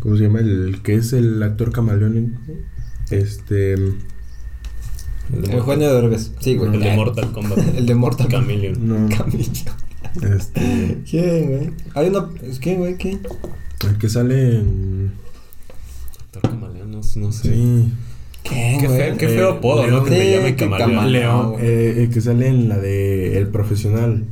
[0.00, 0.40] ¿Cómo se llama?
[0.40, 2.38] El que es el actor camaleónico.
[3.10, 3.74] Este.
[3.74, 6.32] El de, Eugenio Derbez.
[6.40, 6.74] Sí, güey.
[6.74, 7.58] el de Mortal Kombat.
[7.76, 8.40] El de Mortal Kombat.
[8.42, 8.88] Chameleon.
[8.88, 9.08] No.
[10.34, 10.98] Este.
[11.10, 11.70] ¿Quién, güey?
[11.94, 12.28] Hay una.
[12.42, 12.96] ¿Es quién, güey?
[12.96, 13.20] ¿Quién?
[13.86, 15.12] El que sale en.
[16.18, 17.42] Actor Camaleón, no, no sé.
[17.54, 17.92] Sí.
[18.42, 18.98] ¿Quién, Qué güey?
[18.98, 19.90] feo, qué feo Eh.
[19.90, 20.04] ¿no?
[20.04, 20.90] Que te llame Camaleón.
[20.90, 21.54] Camaleón.
[21.60, 24.24] Eh, el que sale en la de El Profesional.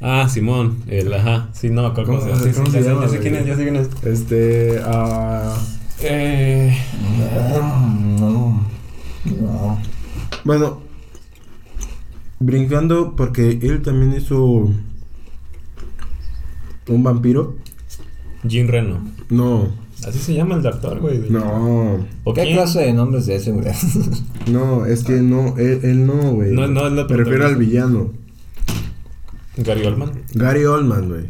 [0.00, 0.82] Ah, Simón.
[0.88, 1.48] El, ajá.
[1.52, 2.42] Sí, no, ¿cómo, ¿Cómo- se llama?
[2.42, 3.88] Sí, cómo sí, se ya sé- llama, Ya sé quién es, ya sé quién es.
[4.04, 4.80] Este.
[4.84, 5.56] ah,
[6.02, 6.76] Eh,
[8.20, 8.60] No.
[9.40, 9.78] No.
[10.44, 10.80] bueno.
[12.38, 14.70] Brincando porque él también hizo.
[16.88, 17.56] Un vampiro.
[18.46, 19.00] Jim Reno.
[19.30, 19.68] No.
[20.06, 21.18] Así se llama el actor, güey.
[21.30, 22.06] No.
[22.24, 22.56] ¿O ¿Qué quién?
[22.56, 23.64] clase de nombres de ese, güey?
[24.52, 26.52] No, es que no, él, él no, güey.
[26.52, 28.12] No, no es la Me refiero al villano.
[29.56, 30.12] Gary Oldman.
[30.34, 31.24] Gary Oldman, güey.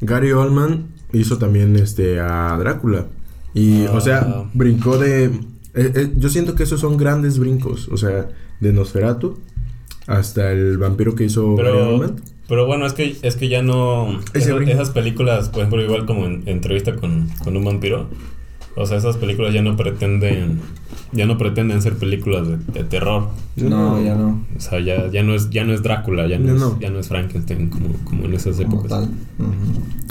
[0.00, 3.06] Gary Oldman hizo también este a Drácula.
[3.54, 3.92] Y, Ah.
[3.94, 5.24] o sea, brincó de.
[5.24, 5.32] eh,
[5.74, 7.88] eh, yo siento que esos son grandes brincos.
[7.88, 8.28] O sea,
[8.60, 9.38] de Nosferatu
[10.06, 12.16] hasta el vampiro que hizo Gary Pero, Oldman.
[12.48, 14.20] pero bueno, es que, es que ya no.
[14.34, 18.08] Esas, esas películas, por ejemplo, igual como en entrevista con, con un vampiro.
[18.76, 20.60] O sea, esas películas ya no pretenden.
[21.12, 23.28] Ya no pretenden ser películas de, de terror.
[23.56, 24.44] No, ya no.
[24.56, 26.78] O sea, ya, ya no es, ya no es Drácula, ya no, Ya es, no.
[26.80, 28.90] ya no es Frankenstein como, como en esas Como épocas.
[28.90, 29.10] tal.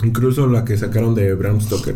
[0.04, 1.96] Incluso la que sacaron de Bram Stoker.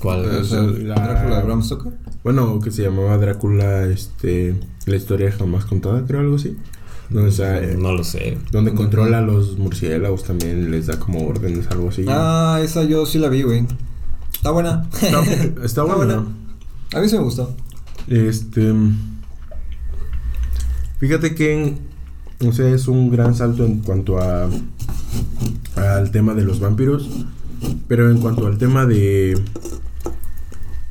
[0.00, 0.24] ¿Cuál?
[0.26, 1.92] O sea, la- Drácula de Bram Stoker.
[2.24, 4.54] Bueno, que se llamaba Drácula, este.
[4.86, 6.56] La historia jamás contada, creo, algo así.
[7.10, 8.38] Donde, sea, eh, no lo sé.
[8.52, 12.04] donde controla a los murciélagos también, les da como órdenes, algo así.
[12.08, 13.66] Ah, esa yo sí la vi, güey.
[14.38, 14.88] Está buena.
[14.92, 15.22] Está,
[15.64, 16.24] está buena.
[16.94, 17.54] A mí sí me gustó.
[18.08, 18.72] Este.
[20.98, 21.76] Fíjate que.
[22.46, 24.48] O sea, es un gran salto en cuanto a.
[25.76, 27.08] al tema de los vampiros.
[27.88, 29.40] Pero en cuanto al tema de.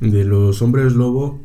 [0.01, 1.39] de los hombres lobo.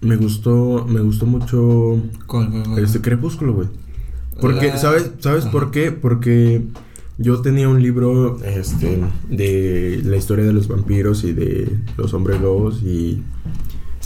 [0.00, 0.84] Me gustó.
[0.88, 2.00] Me gustó mucho.
[2.26, 2.84] ¿Cuál, cuál, cuál?
[2.84, 3.68] Este crepúsculo, güey.
[4.40, 5.50] Porque, La- ¿sabes, ¿sabes Ajá.
[5.52, 5.90] por qué?
[5.90, 6.62] Porque
[7.18, 12.40] yo tenía un libro este, de la historia de los vampiros y de los hombres
[12.40, 13.22] lobos y,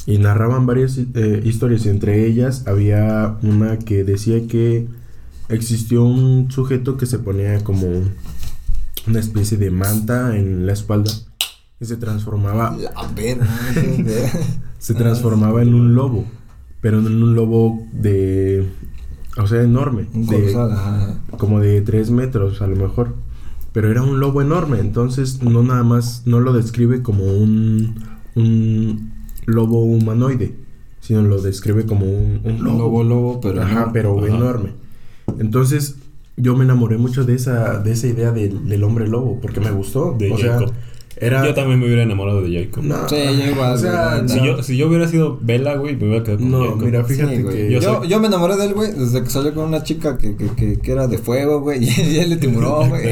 [0.07, 1.85] y narraban varias eh, historias.
[1.85, 4.89] Entre ellas había una que decía que
[5.51, 7.87] existió un sujeto que se ponía como
[9.07, 11.13] una especie de manta en la espalda
[11.81, 13.47] y se transformaba La verga.
[14.79, 16.25] se transformaba en un lobo,
[16.81, 18.67] pero en un lobo de,
[19.39, 21.19] o sea, enorme, Un de- ajá.
[21.39, 23.15] como de 3 metros a lo mejor,
[23.73, 27.95] pero era un lobo enorme, entonces no nada más, no lo describe como un,
[28.35, 29.13] un
[29.47, 30.55] lobo humanoide,
[31.01, 32.79] sino lo describe como un, un lobo.
[32.79, 33.63] Lobo, lobo, pero.
[33.63, 33.93] Ajá, no.
[33.93, 34.29] pero Ajá.
[34.37, 34.71] enorme.
[35.39, 35.97] Entonces,
[36.37, 39.71] yo me enamoré mucho de esa, de esa idea del, del hombre lobo, porque me
[39.71, 40.15] gustó.
[40.19, 40.69] De o Jacob.
[40.69, 40.79] sea,
[41.17, 41.45] era...
[41.47, 42.85] Yo también me hubiera enamorado de Jacob.
[42.85, 44.45] No, Sí, yo igual, O sea, güey, Si, no.
[44.47, 46.83] yo, si yo hubiera sido Bella, güey, me hubiera quedado con No, Jacob.
[46.83, 47.57] mira, fíjate Sí, güey.
[47.57, 47.73] que...
[47.73, 50.17] Yo Yo, soy- yo me enamoré de él, güey, desde que salió con una chica
[50.19, 53.05] que, que, que, que era de fuego, güey, y él le timbró, güey.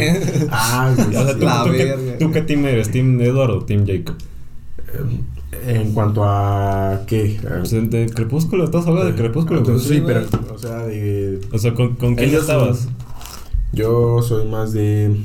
[0.50, 1.70] Ah, güey, O sea, ¿tú, La tú.
[2.18, 2.90] ¿tú qué team eres?
[2.90, 4.16] ¿Team Edward o Team Jacob?
[5.66, 7.38] En cuanto a qué?
[7.64, 9.60] Sea, de Crepúsculo, estás hablando de Crepúsculo.
[9.60, 9.72] güey.
[9.76, 10.22] Entonces, sí, Sí, pero,
[10.54, 11.40] o sea, de...
[11.52, 12.78] O sea, ¿con, con quién estabas?
[12.80, 12.94] son-
[13.72, 15.16] Yo soy más de...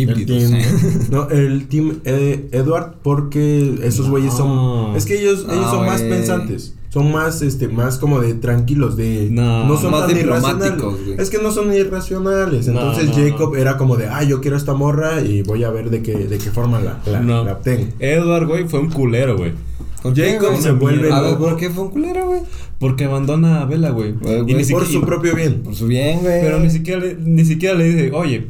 [0.00, 0.42] Híbridos.
[0.42, 4.48] el team- no, el team eh, Edward porque esos güeyes son...
[4.54, 4.96] No.
[4.96, 6.74] Es que ellos, ellos No, son más pensantes.
[6.90, 9.28] son más, este, más como de tranquilos, de...
[9.30, 10.74] No, son más tan irracionales.
[11.18, 12.68] Es que no son irracionales.
[12.68, 13.58] No, Entonces no, Jacob no.
[13.58, 16.38] era como de, ah, yo quiero esta morra y voy a ver de qué, de
[16.38, 17.44] qué forma la, la, No.
[17.44, 17.86] la obtengo.
[17.98, 19.52] Edward, güey, fue un culero, güey.
[20.02, 22.40] ¿Por qué, Jacob se vuelve A ver, ¿por qué fue un culero, güey?
[22.78, 24.10] Porque abandona a Bella, güey.
[24.10, 25.62] Y ni por siquiera- su propio bien.
[25.62, 26.42] Por su bien, güey.
[26.42, 28.46] Pero ni siquiera, le, ni siquiera le dice, oye,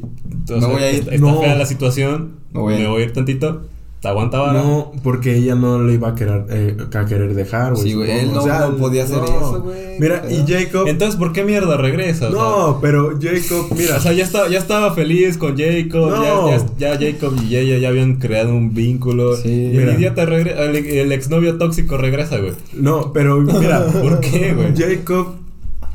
[0.51, 0.99] o Me voy a ir.
[1.01, 1.41] Está, No.
[1.41, 2.83] fea la situación, Me voy a ir.
[2.83, 3.63] me voy a ir tantito,
[4.01, 4.63] te aguanta vara.
[4.63, 7.83] No, porque ella no le iba a querer, eh, a querer dejar, güey.
[7.83, 9.99] Sí, güey, él no- no podía hacer eso, güey.
[9.99, 10.45] Mira, y.
[10.47, 10.87] Jacob...
[10.87, 12.29] Entonces, ¿por qué mierda regresa?
[12.31, 13.97] Sea, no, pero Jacob, mira...
[13.97, 16.11] O sea, ya estaba, ya estaba feliz con Jacob.
[16.11, 16.51] No.
[16.51, 19.35] Ya, ya- ya Jacob y ella ya habían creado un vínculo.
[19.37, 19.49] Sí.
[19.73, 20.63] y el idiota regresa.
[20.65, 22.53] El, el exnovio tóxico regresa, güey.
[22.75, 24.75] No, pero mira, ¿Por qué, güey?
[24.77, 25.37] Jacob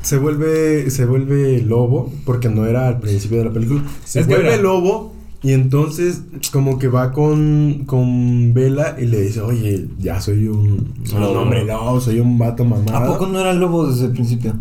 [0.02, 3.82] se vuelve se vuelve lobo porque no era al principio de la película.
[4.04, 9.40] Se Es vuelve lobo y entonces como que va con con Vela y le dice,
[9.40, 13.58] "Oye, ya soy un, hombre lobo, soy un vato mamado." ¿A poco no era el
[13.58, 14.54] lobo desde el principio?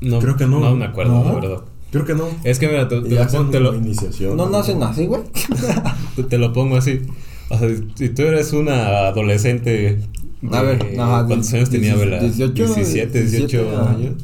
[0.00, 0.60] No, Creo que no.
[0.60, 1.24] No me acuerdo, ¿No?
[1.24, 1.58] la verdad.
[1.92, 2.24] Creo que no.
[2.42, 4.36] Es que mira, te, lo, hacen pon- te una lo- iniciación.
[4.36, 5.22] No nacen así, güey.
[6.28, 7.00] te- lo pongo así.
[7.50, 9.98] O sea, si tú eres una adolescente.
[10.50, 12.18] A ver, eh, ajá, ¿Cuántos años tenía Vela?
[12.20, 13.90] 18, 17, 18 17, ajá.
[13.92, 14.14] años.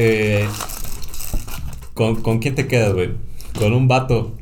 [0.00, 0.46] Eh,
[1.94, 3.10] ¿con, ¿Con quién te quedas, güey?
[3.58, 4.32] Con un vato.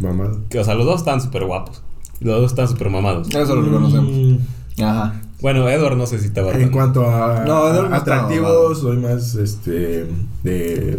[0.00, 0.40] Mamado.
[0.50, 1.82] Que, o sea, los dos están súper guapos.
[2.20, 3.28] Los dos están súper mamados.
[3.32, 4.10] Eso lo reconocemos.
[4.10, 5.20] Mm, Ajá.
[5.40, 8.74] Bueno, Edward no sé si En tan- cuanto a, No, Edward a no estaba atractivo,
[8.74, 10.06] soy más este
[10.42, 10.98] de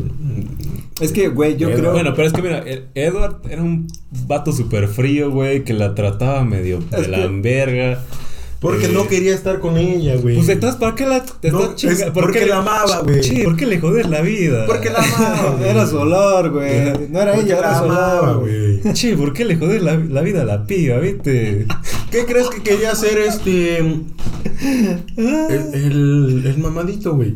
[1.01, 1.79] Es que, güey, yo Edward.
[1.81, 1.91] creo.
[1.91, 2.63] Bueno, pero es que mira,
[2.95, 3.87] Edward era un
[4.27, 7.99] vato súper frío, güey, que la trataba medio de la verga.
[8.59, 10.35] Porque Eh, no quería estar con ella, güey.
[10.35, 13.01] Pues entonces, ¿para qué la te No, estás chinga- es ¿Por porque qué la amaba,
[13.01, 13.23] güey.
[13.23, 14.65] Sí, ¿por qué le jodes la vida?
[14.65, 15.57] Porque la amaba.
[15.67, 17.07] Era su olor, güey.
[17.09, 18.93] No era Porque ella, la era su olor, güey.
[18.93, 21.65] Che, ¿por qué le jodes la, la vida a la piba, viste?
[22.11, 23.77] ¿Qué crees que quería hacer este
[25.17, 27.35] el, el, el mamadito, güey?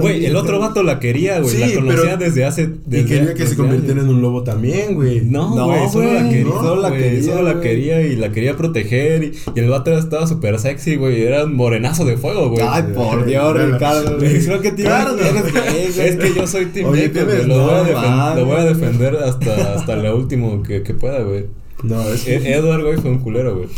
[0.00, 1.54] Güey, el otro vato la quería, güey.
[1.54, 2.62] Sí, la conocía desde hace.
[2.64, 5.22] Y desde- quería que se convirtiera en un lobo también, güey.
[5.22, 6.44] No, No, güey, solo la quería.
[6.44, 9.24] no, solo la quería, Solo la quería y la quería proteger.
[9.24, 11.22] Y, y el vato estaba súper sexy, güey.
[11.22, 12.62] Era un morenazo de fuego, güey.
[12.68, 13.54] Ay, por Dios.
[13.72, 14.18] Ricardo.
[14.18, 14.44] güey.
[14.44, 16.08] Creo que gay, güey.
[16.08, 19.96] Es que yo soy Team Jacob, voy a no lo voy a defender hasta, hasta
[19.96, 21.46] lo último que, que pueda, güey.
[21.82, 23.68] No, es que E- Edward, güey, fue un culero, güey.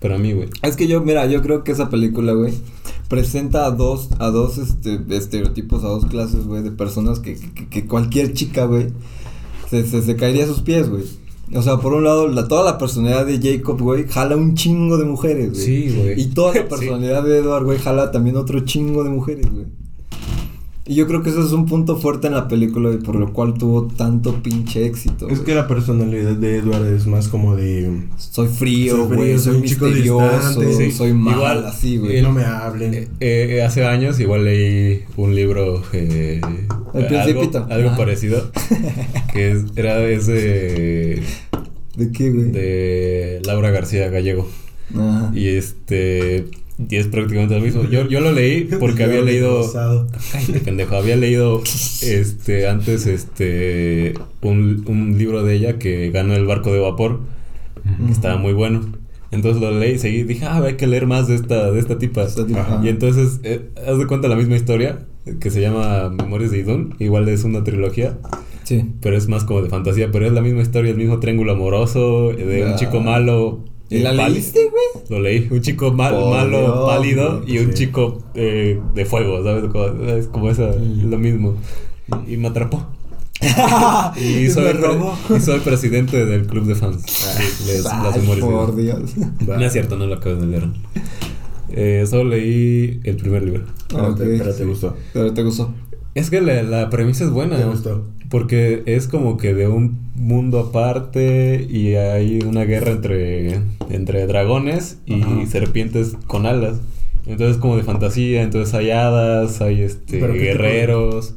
[0.00, 0.48] Para mí, güey.
[0.62, 2.52] Es que yo, mira, yo creo que esa película, güey,
[3.12, 7.68] presenta a dos, a dos, este, estereotipos, a dos clases, güey, de personas que, que,
[7.68, 8.86] que cualquier chica, güey,
[9.68, 11.04] se, se, se caería a sus pies, güey.
[11.54, 14.96] O sea, por un lado, la, toda la personalidad de Jacob, güey, jala un chingo
[14.96, 15.62] de mujeres, güey.
[15.62, 16.18] Sí, güey.
[16.22, 16.66] Y toda la Sí.
[16.70, 19.66] personalidad de Edward, güey, jala también otro chingo de mujeres, güey.
[20.84, 23.32] Y yo creo que eso es un punto fuerte en la película y por lo
[23.32, 25.28] cual tuvo tanto pinche éxito.
[25.28, 25.44] es güey.
[25.44, 29.38] que la personalidad de Edward es más como de Soy frío, Soy frío, güey, soy
[29.38, 30.74] soy, un chico misterioso, distante.
[30.74, 32.16] Sí, soy mal, igual, así, güey.
[32.16, 32.94] el- no me hablen.
[32.94, 36.40] Eh, eh, hace años igual leí un libro eh,
[36.94, 37.58] El Principito.
[37.58, 38.50] algo, algo parecido
[39.32, 41.22] que es, era es de,
[41.96, 42.50] ¿De qué, güey?
[42.50, 44.48] de Laura García Gallego
[44.96, 45.30] Ajá.
[45.32, 46.46] y este
[46.88, 49.70] y es prácticamente lo mismo yo, yo lo leí porque había leído.
[50.32, 50.96] Cállate, pendejo.
[50.96, 51.62] Había leído
[52.02, 57.20] este antes este un, un libro de ella que ganó el barco de vapor,
[58.06, 58.80] que estaba muy bueno.
[59.30, 61.98] Entonces lo leí y seguí, dije, ah, hay que leer más de esta, de esta
[61.98, 62.22] tipa.
[62.24, 62.60] Esta tipa.
[62.60, 62.80] Ajá.
[62.84, 65.06] Y entonces, eh, haz de cuenta la misma historia,
[65.40, 68.18] que se llama Memorias de Idun, igual es una trilogía,
[68.64, 68.84] Sí.
[69.00, 72.32] pero es más como de fantasía, pero es la misma historia, el mismo triángulo amoroso,
[72.32, 72.76] de un Ah.
[72.76, 73.64] chico malo.
[73.98, 74.28] ¿Y la pálido.
[74.28, 75.04] leíste, güey?
[75.10, 77.54] Lo leí, un chico mal- malo, Dios, pálido güey.
[77.54, 77.84] y un Sí.
[77.86, 79.64] chico eh, de fuego, ¿sabes?
[79.70, 81.10] Como, es como esa, Mm.
[81.10, 81.54] lo mismo.
[82.28, 82.86] Y me atrapó.
[84.20, 85.16] y, soy robó.
[85.36, 87.02] y soy presidente del club de fans.
[87.06, 89.14] Sí, les- las Ay, por Dios.
[89.46, 90.68] No es cierto, no lo acabo de leer.
[91.70, 93.64] Eh, solo leí el primer libro.
[93.88, 94.96] Pero, Ok, te, pero te gustó.
[95.12, 95.74] Pero te gustó.
[96.14, 97.56] Es que la, la premisa es buena.
[97.56, 98.04] Te gustó.
[98.32, 104.98] Porque es como que de un mundo aparte y hay una guerra entre, entre dragones
[105.06, 105.46] y Ajá.
[105.46, 106.80] serpientes con alas.
[107.26, 111.34] Entonces como de fantasía, entonces hay hadas, hay este ¿Pero qué tipo de- guerreros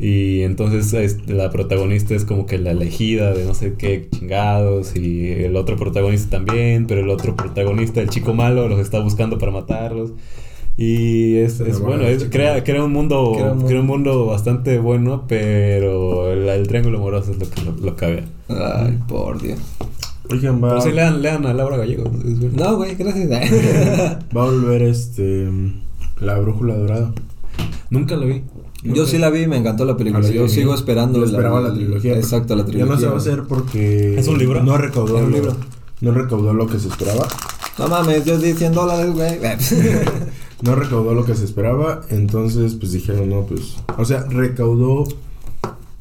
[0.00, 4.96] y entonces es- la protagonista es como que la elegida de no sé qué chingados
[4.96, 9.38] y el otro protagonista también, pero el otro protagonista, el chico malo, los está buscando
[9.38, 10.10] para matarlos.
[10.76, 15.24] Y es, es bueno, es- crea, un mundo, Crea un crea un mundo bastante bueno,
[15.28, 17.96] pero el, el triángulo amoroso es lo que lo, lo.
[18.48, 19.60] Ay, por Dios.
[20.30, 22.10] Oigan, va, Pero sí, lean, lean a Laura Gallego.
[22.54, 23.28] No, güey, gracias.
[24.36, 25.48] va a volver este
[26.20, 27.12] la brújula dorada.
[27.90, 28.42] Nunca lo vi.
[28.82, 30.28] Yo sí la vi y me encantó la película.
[30.28, 31.18] Yo sigo esperando.
[31.20, 32.16] Yo esperaba la, trilogía.
[32.16, 32.86] Exacto, la trilogía.
[32.86, 34.62] Ya no se va a hacer porque ¿Es un libro?
[34.62, 35.56] No recaudó Es un lo- libro.
[36.00, 37.26] No recaudó lo que se esperaba.
[37.78, 39.38] No mames, yo di 100 dólares, güey.
[40.62, 45.04] no recaudó lo que se esperaba, entonces pues dijeron, no, pues, o sea, recaudó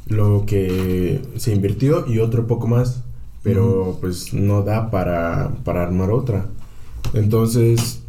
[0.07, 3.03] lo que se invirtió y otro poco más,
[3.41, 6.47] pero pues no da para, para armar otra.
[7.13, 8.01] Entonces,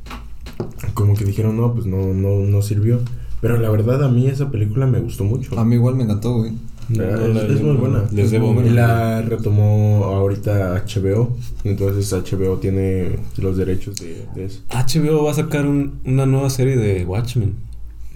[0.95, 3.01] como que dijeron, no, pues no, no, no sirvió.
[3.41, 5.59] Pero la verdad a mí esa película me gustó mucho.
[5.59, 6.53] A mí igual me encantó, güey.
[6.89, 8.05] No, Ah, no es, es muy buena.
[8.13, 8.55] les Es debo.
[8.65, 11.37] Y la retomó ahorita HBO.
[11.65, 14.61] Entonces HBO tiene los derechos de, de eso.
[14.71, 17.55] HBO va a sacar un- una nueva serie de Watchmen.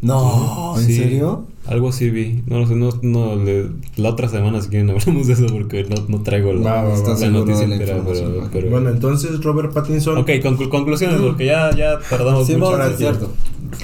[0.00, 1.46] No, ¿en Sí, serio?
[1.66, 2.42] Algo así vi.
[2.46, 5.84] No lo sé, no, no, le- la otra semana si quieren hablamos de eso porque
[5.84, 8.00] no, no traigo la, Va, va, la noticia la entera.
[8.06, 10.18] Pero, pero- Bueno, entonces Robert Pattinson.
[10.18, 12.66] ok, conclu- conclusiones porque ya, ya tardamos Sí, mucho.
[12.70, 12.98] ahora es sí.
[12.98, 13.32] cierto.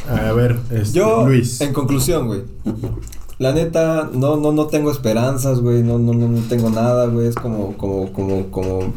[0.08, 1.60] A ver, este, Yo, Luis.
[1.60, 2.42] en conclusión, güey.
[3.38, 5.82] La neta, no, no, no tengo esperanzas, güey.
[5.82, 7.26] No, no, no, no tengo nada, güey.
[7.26, 8.92] Es como, como, como, como.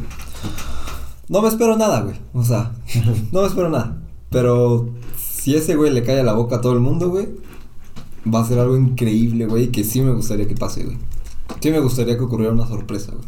[1.28, 2.16] No me espero nada, güey.
[2.34, 2.72] O sea,
[3.32, 3.98] no me espero nada.
[4.30, 7.28] Pero si ese güey le cae a la boca a todo el mundo, güey,
[8.32, 9.72] va a ser algo increíble, güey.
[9.72, 10.98] Que sí me gustaría que pase, güey.
[11.60, 13.26] Sí me gustaría que ocurriera una sorpresa, güey.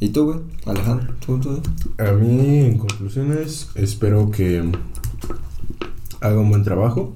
[0.00, 0.38] ¿Y tú, güey?
[0.66, 1.60] Alejandro, ¿tú, tú?
[1.98, 4.70] A mí, en conclusiones, espero que
[6.20, 7.14] haga un buen trabajo.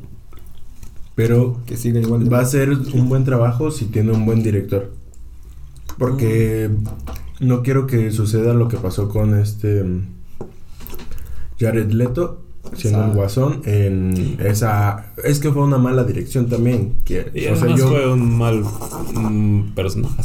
[1.18, 4.44] Pero Que siga igual de va a ser un buen trabajo si tiene un buen
[4.44, 4.92] director.
[5.98, 6.70] Porque
[7.40, 10.07] no quiero que suceda lo que pasó con este mm,
[11.59, 12.44] Jared Leto
[12.76, 17.57] siendo el guasón en esa es que fue una mala dirección también que Y o
[17.57, 20.22] sea, yo- fue un mal mm, personaje.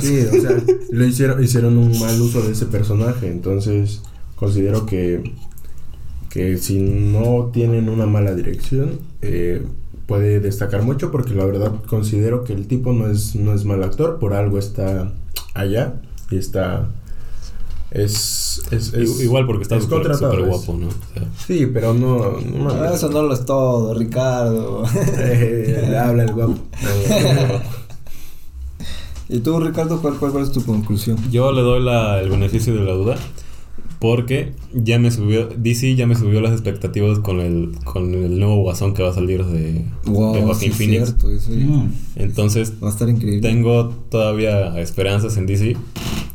[0.00, 0.56] Sí, o sea,
[0.92, 3.28] lo hicieron, hicieron un mal uso de ese personaje.
[3.28, 4.02] Entonces,
[4.36, 5.32] considero que,
[6.30, 9.62] que si no tienen una mala dirección, eh,
[10.08, 13.84] puede destacar mucho porque la verdad considero que el tipo no es, no es mal
[13.84, 15.12] actor, por algo está
[15.54, 16.88] allá y está...
[17.90, 20.88] Es, es, es- Igual porque está es súper es- guapo, ¿no?
[20.88, 22.36] O sea, Sí, pero no...
[22.92, 24.82] Eso no lo es todo, Ricardo.
[25.18, 26.54] Eh, habla el guapo.
[29.30, 31.18] ¿Y tú, Ricardo, cuál, cuál, cuál es tu conclusión?
[31.30, 33.16] Yo le doy la- el beneficio de la duda
[34.00, 38.62] porque ya me subió, DC ya me subió las expectativas con el, con el nuevo
[38.62, 41.04] guasón que va a salir de, de Wow, sí Joaquin es Phoenix.
[41.06, 41.92] cierto, eso Mm.
[42.16, 43.40] Entonces va a estar increíble.
[43.40, 45.76] tengo todavía esperanzas en DC.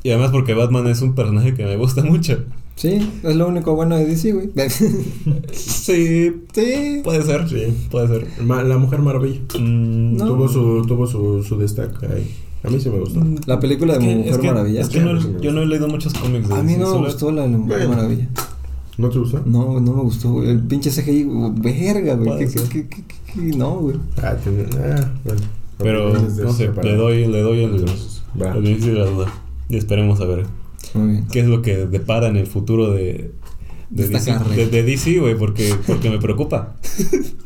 [0.04, 2.44] Y además porque Batman es un personaje que me gusta mucho.
[2.76, 4.50] Sí, es lo único bueno de DC, güey.
[5.54, 7.02] Sí, sí.
[7.04, 7.48] puede ser.
[7.48, 7.74] Sí.
[7.90, 8.28] Puede ser.
[8.44, 9.40] Ma- La Mujer Maravilla.
[9.60, 10.26] Mm, No.
[10.28, 12.28] Tuvo su, tuvo su, su destaque ahí.
[12.64, 13.22] A mí sí me gustó.
[13.46, 14.82] La película de Es que- Mujer es que- Maravilla.
[14.82, 17.32] Es que no, yo no he leído muchos cómics de A mí no me gustó
[17.32, 17.96] la de Mujer Bueno.
[17.96, 18.28] Maravilla.
[18.98, 19.42] ¿No te gustó?
[19.46, 20.50] No, no me gustó, güey.
[20.52, 22.40] El pinche CGI, verga, güey.
[22.40, 23.98] ¿Qué, qué, qué, qué, qué- no, güey.
[24.22, 25.42] Ah, tiene- ah, bueno.
[25.80, 26.84] Pero no sé, separado.
[26.90, 29.34] le doy, le doy el, el beneficio de la duda.
[29.68, 30.46] Y esperemos a ver
[30.94, 31.28] Muy bien.
[31.32, 33.32] qué es lo que depara en el futuro de,
[33.90, 36.76] de, De esta DC, de, de DC, güey, porque, porque me preocupa.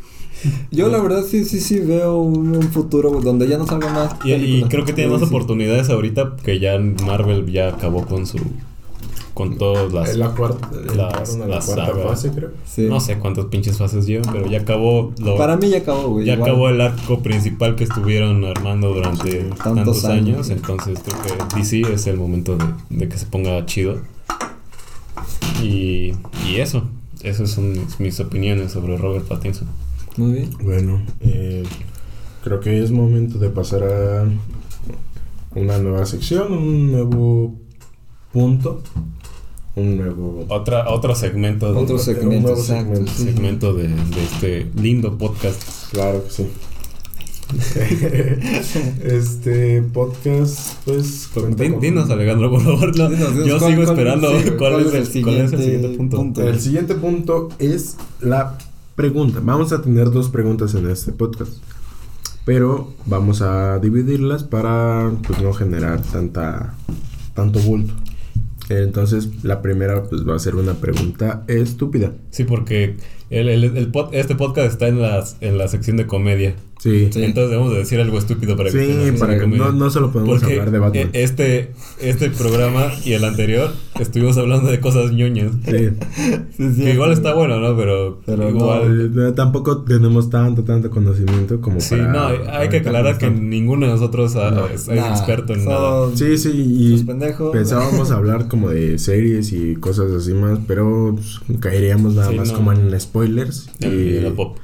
[0.71, 4.15] Yo, la verdad, sí, sí, sí veo un, un futuro donde ya no salga más.
[4.25, 8.37] Y, creo que tiene más oportunidades ahorita que ya Marvel ya acabó con su
[9.33, 12.49] con todas las Es la cuarta, las- la las cuarta fase, creo.
[12.65, 12.87] Sí.
[12.89, 16.25] no sé cuántas pinches fases llevan, pero ya acabó lo, Para mí ya acabó, güey.
[16.25, 16.49] ya igual.
[16.49, 20.49] acabó el arco principal que estuvieron armando durante tantos, años, años.
[20.49, 23.99] entonces creo que DC es el momento de, de que se ponga chido.
[25.63, 26.13] Y,
[26.47, 26.83] y eso,
[27.21, 29.67] esas son mis, mis opiniones sobre Robert Pattinson.
[30.17, 30.49] Muy bien.
[30.63, 31.63] Bueno, eh,
[32.43, 34.27] creo que es momento de pasar a
[35.55, 37.55] una nueva sección, un nuevo
[38.33, 38.81] punto,
[39.75, 40.45] un nuevo...
[40.49, 42.83] Otra, otro segmento de, Otro un segmento, nuevo exacto.
[42.95, 43.11] segmento.
[43.15, 43.23] sí.
[43.23, 45.61] segmento de, de este lindo podcast.
[45.91, 46.47] Claro que sí.
[49.03, 51.29] este podcast, pues...
[51.55, 52.97] Din- Dinos, Alejandro, por favor.
[52.97, 54.75] no, Dinos, dinos, yo ¿cuál- sigo cuál- esperando sí, cuál, es el, cuál
[55.37, 56.41] es el siguiente punto.
[56.47, 58.57] El siguiente punto es la
[58.97, 59.39] pregunta.
[59.41, 61.53] Vamos a tener dos preguntas en este podcast.
[62.43, 66.73] Pero vamos a dividirlas para pues, no generar tanta
[67.33, 67.93] tanto bulto.
[68.69, 72.11] Entonces, la primera pues va a ser una pregunta estúpida.
[72.31, 72.97] Sí, porque
[73.29, 76.55] el, el- el pod- este podcast está en, las, en la sección de comedia.
[76.79, 77.09] Sí.
[77.11, 77.23] Sí.
[77.23, 80.39] Entonces debemos de decir algo estúpido para que Sí, para que no, no solo podemos
[80.39, 81.09] Porque hablar de Batman.
[81.13, 85.51] e- este, este programa y el anterior estuvimos hablando de cosas ñoñas.
[85.65, 85.89] Sí.
[86.77, 87.75] Que igual está bueno, ¿no?
[87.77, 89.13] Pero, Pero igual.
[89.15, 92.11] No, eh, tampoco tenemos tanto, tanto conocimiento como sí, para...
[92.11, 94.67] no, hay, hay que aclarar que ninguno de nosotros No.
[94.67, 96.09] es, es Nah, experto en nada.
[96.15, 97.03] Sí, sí, y
[97.51, 102.49] pensábamos hablar como de series y cosas así más, pero pues, caeríamos nada Sí, más
[102.51, 102.57] no.
[102.57, 103.69] como en spoilers.
[103.79, 104.57] Y en la pop.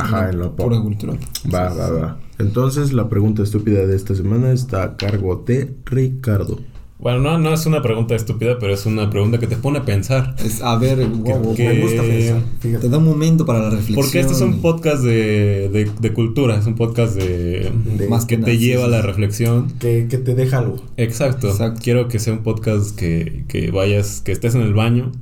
[0.00, 0.66] Ajá, en la pop.
[0.68, 1.14] Pura cultura.
[1.52, 2.18] Va, va, va.
[2.38, 6.58] Entonces, la pregunta estúpida de esta semana está a cargo de Ricardo.
[7.00, 9.84] Bueno, no, no es una pregunta estúpida, pero es una pregunta que te pone a
[9.84, 10.34] pensar.
[10.44, 12.42] Es, a ver, wow, wow, que- Me gusta pensar.
[12.80, 13.94] Te da un momento para la reflexión.
[14.04, 18.24] Porque este es un podcast de, de, de cultura, es un podcast de, De- Más
[18.26, 19.70] que que te sí, lleva a la reflexión.
[19.78, 20.76] Que, que te deja algo.
[20.96, 21.50] Exacto.
[21.50, 21.80] Exacto.
[21.84, 25.12] Quiero que sea un podcast que, que vayas, que estés en el baño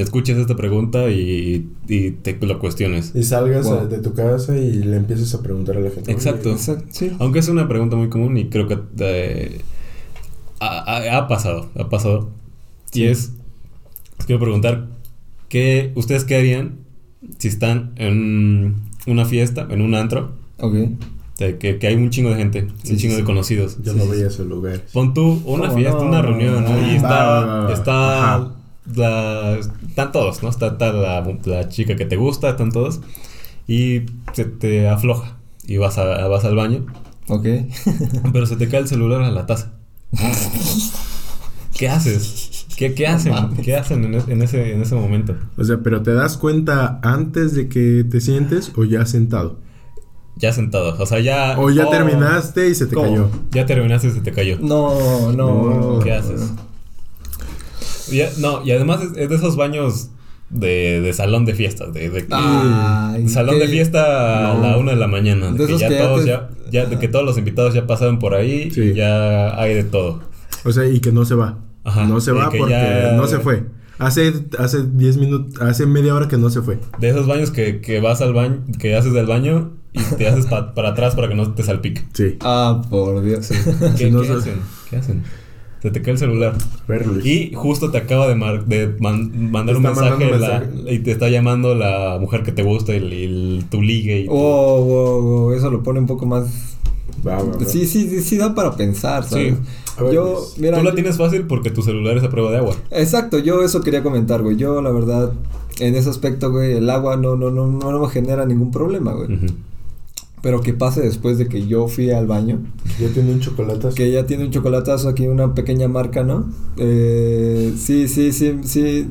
[0.00, 3.12] escuches esta pregunta y, y te lo cuestiones.
[3.14, 3.88] Y salgas Wow.
[3.88, 6.10] de tu casa y le empieces a preguntar a la gente.
[6.10, 6.48] Exacto.
[6.50, 7.12] "Oye, Exacto, sí.
[7.20, 9.60] Aunque es una pregunta muy común y creo que eh,
[10.60, 12.30] ha, ha- ha pasado, ha pasado.
[12.92, 13.32] Y es,
[14.18, 14.88] les quiero preguntar,
[15.48, 16.78] ¿qué, ¿ustedes qué harían
[17.38, 18.76] si están en
[19.06, 20.74] una fiesta, en un antro, Ok.
[21.38, 23.20] que, que hay un chingo de gente, Sí, un sí, chingo sí.
[23.20, 23.76] de conocidos?
[23.82, 24.34] Yo Sí, no sí, voy a sí.
[24.34, 24.80] ese lugar.
[24.92, 26.08] Pon tú una ¿Cómo fiesta, no?
[26.08, 26.86] una reunión, ¿no?
[26.92, 28.54] Y está, está Ajá.
[28.94, 29.58] La,
[29.88, 30.48] están todos, ¿no?
[30.48, 33.00] Está, está la, la chica que te gusta, están todos,
[33.66, 36.86] y se te afloja y vas, a, vas al baño,
[37.28, 37.46] Ok.
[38.32, 39.72] pero se te cae el celular a la taza.
[41.74, 42.66] ¿Qué haces?
[42.76, 43.34] ¿Qué, qué hacen?
[43.62, 45.34] ¿Qué hacen en, en ese, en ese momento?
[45.56, 49.58] O sea, pero ¿te das cuenta antes de que te sientes o ya sentado?
[50.36, 51.58] Ya sentados, o sea, ya...
[51.58, 53.08] O ya oh, terminaste y se te ¿Cómo?
[53.08, 53.30] cayó.
[53.52, 54.58] Ya terminaste y se te cayó.
[54.60, 55.96] No, no.
[55.96, 55.98] No.
[56.00, 56.52] ¿Qué haces?
[58.10, 60.10] Ya- no, y además es, es de esos baños
[60.50, 64.60] de, de salón de fiestas, de, de- Ay, salón de fiesta a No.
[64.62, 67.08] la una de la mañana, de, De que ya que todos ya, ya- de que
[67.08, 68.80] todos los invitados ya pasaron por ahí Sí.
[68.82, 70.20] y ya hay de todo.
[70.64, 71.58] O sea, y que no se va.
[71.84, 73.64] Ajá, no se y va que porque ya- no se fue.
[73.98, 76.78] Hace, hace 10 minutos, hace media hora que no se fue.
[76.98, 80.46] De esos baños que, que vas al baño, que haces del baño y te haces
[80.46, 82.02] pa- para atrás para que no te salpique.
[82.12, 82.36] Sí.
[82.40, 83.48] Ah, por Dios.
[83.96, 84.54] ¿Qué, Si no qué se- hacen?
[84.90, 85.22] ¿Qué hacen?
[85.84, 86.54] Se te cae el celular.
[87.26, 91.28] Y justo te acaba de, mar- de man- mandar un mensaje, la- y te está
[91.28, 94.20] llamando la mujer que te gusta y, y tu ligue.
[94.22, 95.52] Y Wow, wow, wow.
[95.52, 96.46] Eso lo pone un poco más.
[97.26, 97.64] Va, va, va.
[97.66, 99.54] Sí, sí, sí, sí da para pensar, ¿sabes?
[99.56, 100.02] Sí.
[100.02, 100.78] Ver, yo, mira.
[100.78, 102.74] Tú la yo- tienes fácil porque tu celular es a prueba de agua.
[102.90, 104.56] Exacto, yo eso quería comentar, güey.
[104.56, 105.34] Yo, la verdad,
[105.80, 109.34] en ese aspecto, güey, el agua no, no, no, no me genera ningún problema, güey.
[109.34, 109.46] Ujú.
[110.44, 112.60] Pero que pase después de que yo fui al baño,
[113.00, 113.88] Ya tiene un chocolate.
[113.96, 116.50] que ya tiene un chocolatazo aquí, una pequeña marca, ¿no?
[116.76, 119.08] Eh, sí, sí, sí, sí.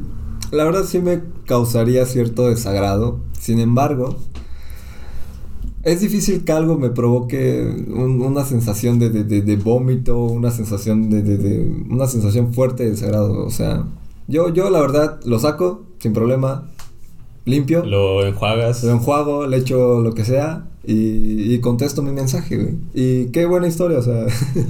[0.51, 3.19] La verdad sí me causaría cierto desagrado.
[3.39, 4.15] Sin embargo,
[5.83, 10.51] es difícil que algo me provoque un- una sensación de, de, de- de vómito, una
[10.51, 13.43] sensación de, de- de- una sensación fuerte de desagrado.
[13.43, 13.87] O sea,
[14.27, 16.69] yo, yo la verdad lo saco sin problema,
[17.45, 18.83] limpio, lo, Lo enjuagas.
[18.83, 22.75] enjuago, le echo lo que sea y, y contesto mi mensaje, güey.
[22.93, 24.25] Y qué buena historia, o sea,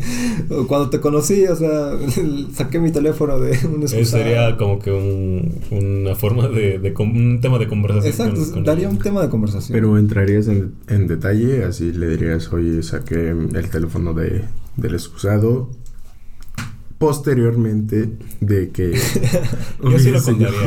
[0.67, 1.93] cuando te conocí, o sea,
[2.53, 7.57] saqué mi teléfono de un Eso sería como que un, una forma de, un tema
[7.57, 8.11] de conversación.
[8.11, 9.73] Exacto, con- con daría un tema de conversación.
[9.73, 14.43] Pero entrarías en, en detalle, así le dirías, oye, saqué el teléfono de,
[14.77, 15.69] del excusado.
[16.99, 18.93] Posteriormente de que...
[19.83, 20.57] Yo sí lo contaría.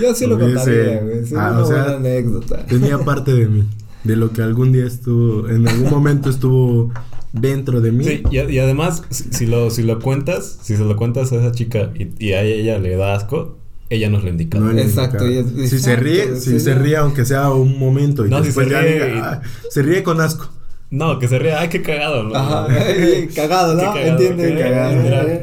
[0.00, 1.18] Yo sí lo contaría, güey.
[1.36, 2.66] Ah, una o sea, buena anécdota.
[2.66, 3.68] Tenía parte de mí,
[4.04, 6.92] de lo que algún día estuvo, en algún momento estuvo
[7.32, 8.04] dentro de mí.
[8.04, 11.36] Sí, y, y además, si, si lo, si lo cuentas, si se lo cuentas a
[11.36, 13.58] esa chica y, y a ella le da asco,
[13.90, 14.58] ella nos lo indica.
[14.58, 15.68] No le Exacto, indica.
[15.68, 18.66] si se ríe, si sí, se ríe aunque sea un momento y No, si después
[18.68, 20.50] se ya ríe diga, y- "Ah", se ríe con asco.
[20.90, 22.34] No, que se ría, ay, qué cagado, ¿no?
[22.36, 23.80] Ajá, eh, cagado, ¿no?
[23.80, 25.02] Qué cagado, Entiende, qué cagado.
[25.02, 25.28] cagado.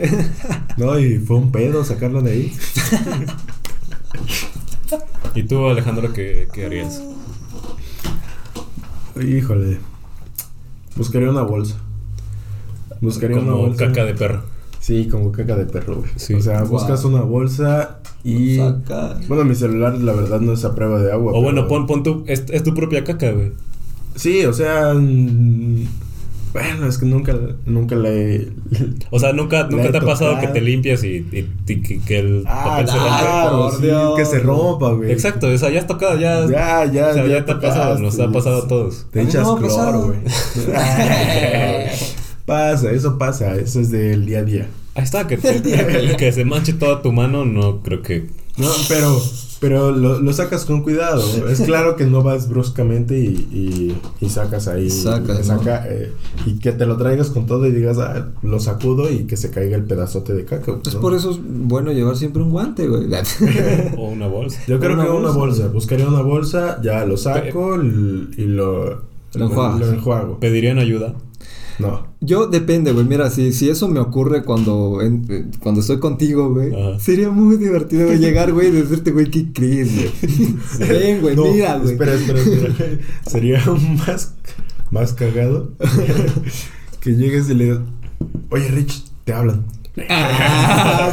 [0.77, 2.53] No, y fue un pedo sacarlo de ahí.
[5.35, 7.01] ¿Y tú, Alejandro, qué, qué harías?
[9.19, 9.79] Híjole.
[10.95, 11.75] Buscaría una bolsa.
[13.01, 13.87] Buscaría una Como bolsa.
[13.87, 14.41] caca de perro.
[14.79, 16.09] Sí, como caca de perro, güey.
[16.15, 16.33] Sí.
[16.33, 16.69] O sea, Wow.
[16.71, 18.57] buscas una bolsa y.
[18.57, 19.19] Saca.
[19.27, 21.33] Bueno, mi celular, la verdad, no es a prueba de agua.
[21.33, 23.51] O bueno, pon, pon tu, es, es tu propia caca, güey.
[24.15, 24.93] Sí, o sea.
[24.93, 25.85] mm,
[26.53, 27.33] Bueno, es que nunca,
[27.65, 28.49] nunca le.
[29.09, 32.19] O sea, nunca, nunca te ha pasado que te limpias y, y- y que, que
[32.19, 34.17] el papel se claro, sí, Dios.
[34.17, 35.11] que se rompa, güey.
[35.11, 36.45] Exacto, o sea, ya has tocado, ya.
[36.49, 39.05] Ya, ya, o sea, ya, te ha pasado, nos ha pasado a todos.
[39.11, 40.19] Te echas no cloro, güey.
[42.45, 44.67] pasa, eso pasa, eso es del día a día.
[44.95, 48.25] Ahí está, que, te- que se manche toda tu mano, no creo que.
[48.57, 49.21] No, pero,
[49.61, 51.23] pero lo, lo sacas con cuidado.
[51.47, 54.89] Es claro que no vas bruscamente y, y, y sacas ahí.
[54.89, 55.43] Sacas, ¿no?
[55.43, 56.11] saca, eh,
[56.47, 59.51] y que te lo traigas con todo y digas, ah, lo sacudo y que se
[59.51, 60.79] caiga el pedazote de caca.
[60.83, 63.05] Es por eso es bueno llevar siempre un guante, güey.
[63.97, 64.59] O una bolsa.
[64.67, 65.67] Yo creo Una que una bolsa.
[65.67, 69.03] Buscaría una bolsa, ya lo saco y lo,
[69.35, 70.39] Lo lo enjuago.
[70.39, 71.13] ¿Pedirían ayuda?
[71.79, 72.07] No.
[72.21, 73.05] Yo depende, güey.
[73.05, 76.99] Mira, si, si eso me ocurre cuando, en- eh, cuando estoy contigo, güey, Ajá.
[76.99, 80.11] sería muy divertido güey, llegar, güey, y decirte, güey, ¿qué crees, güey?
[80.89, 81.93] Ven, güey, No, mira, güey.
[81.93, 82.75] Espera, espera, espera.
[83.27, 83.63] Sería
[84.05, 84.33] más,
[84.91, 85.71] más cagado
[86.99, 87.79] que llegues y le digas,
[88.51, 89.65] oye, Rich, te hablan.
[90.09, 91.11] Ah.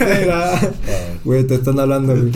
[1.24, 2.32] Güey, te están hablando, güey.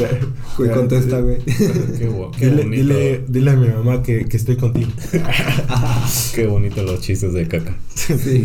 [0.59, 1.39] Güey, contesta, güey.
[1.99, 2.83] Qué, bo- qué Dile, bonito.
[2.83, 4.91] dile, dile a mi mamá que, que estoy contigo.
[6.35, 7.77] Qué bonito los chistes de caca.
[7.95, 8.45] Sí.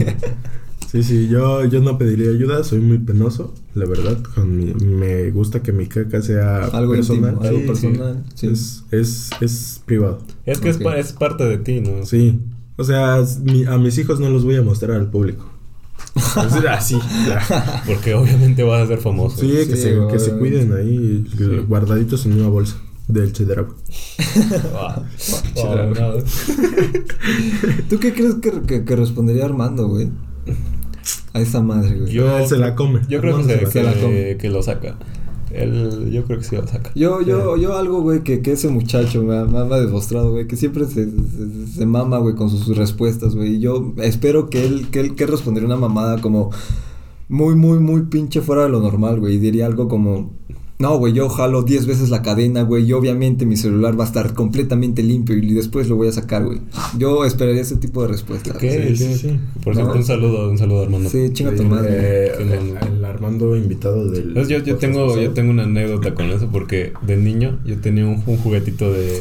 [0.91, 4.19] Sí, sí, yo, yo no pediría ayuda, soy muy penoso, la verdad.
[4.35, 7.31] Con mi- me gusta que mi caca sea Algo personal.
[7.33, 8.23] íntimo, algo Sí, personal.
[8.35, 8.47] Sí.
[8.47, 10.19] Es, es, es privado.
[10.45, 10.83] Es que es, Ok.
[10.83, 12.05] pa- es parte de ti, ¿no?
[12.05, 12.39] Sí.
[12.77, 15.49] O sea, mi- a mis hijos no los voy a mostrar al público.
[16.69, 16.97] Así.
[17.27, 17.83] ya.
[17.87, 19.37] Porque obviamente vas a ser famoso.
[19.39, 21.43] Sí, que, Sí, se, que se cuiden ahí, Sí.
[21.67, 22.75] guardaditos en una bolsa
[23.07, 23.65] del cheddar.
[24.75, 25.01] Ah,
[25.55, 27.83] Chidra, ah, no.
[27.89, 30.09] ¿Tú qué crees que, que, que respondería Armando, güey?
[31.33, 32.11] A esa madre, güey.
[32.11, 33.01] Yo- Él se la come.
[33.07, 34.37] Yo creo que, se, se la que- come.
[34.37, 34.97] que lo saca.
[35.57, 36.91] Él, yo creo que sí lo saca.
[36.95, 40.47] Yo, yo, yo algo, güey, que, que ese muchacho me ha, me ha- demostrado, güey,
[40.47, 43.55] que siempre se, se, se mama, güey, con sus, respuestas, güey.
[43.55, 46.51] Y yo espero que él, que él, que respondería una mamada como
[47.29, 49.35] muy, muy, muy pinche fuera de lo normal, güey.
[49.35, 50.31] Y diría algo como,
[50.79, 54.07] no, güey, yo jalo 10 veces la cadena, güey, y obviamente mi celular va a
[54.07, 56.59] estar completamente limpio y después lo voy a sacar, güey.
[56.99, 58.53] Yo esperaría ese tipo de respuesta.
[58.59, 58.95] ¿Qué?
[58.95, 59.39] Sí, sí, sí.
[59.63, 59.81] Por No.
[59.81, 61.09] cierto, un saludo, un saludo, Armando.
[61.09, 61.89] Sí, chinga tu madre.
[61.91, 64.29] eh, no- el, el Armando invitado del.
[64.29, 65.21] Entonces, yo, yo tengo pasado.
[65.23, 69.19] yo tengo una anécdota con eso porque de niño yo tenía un, un juguetito de,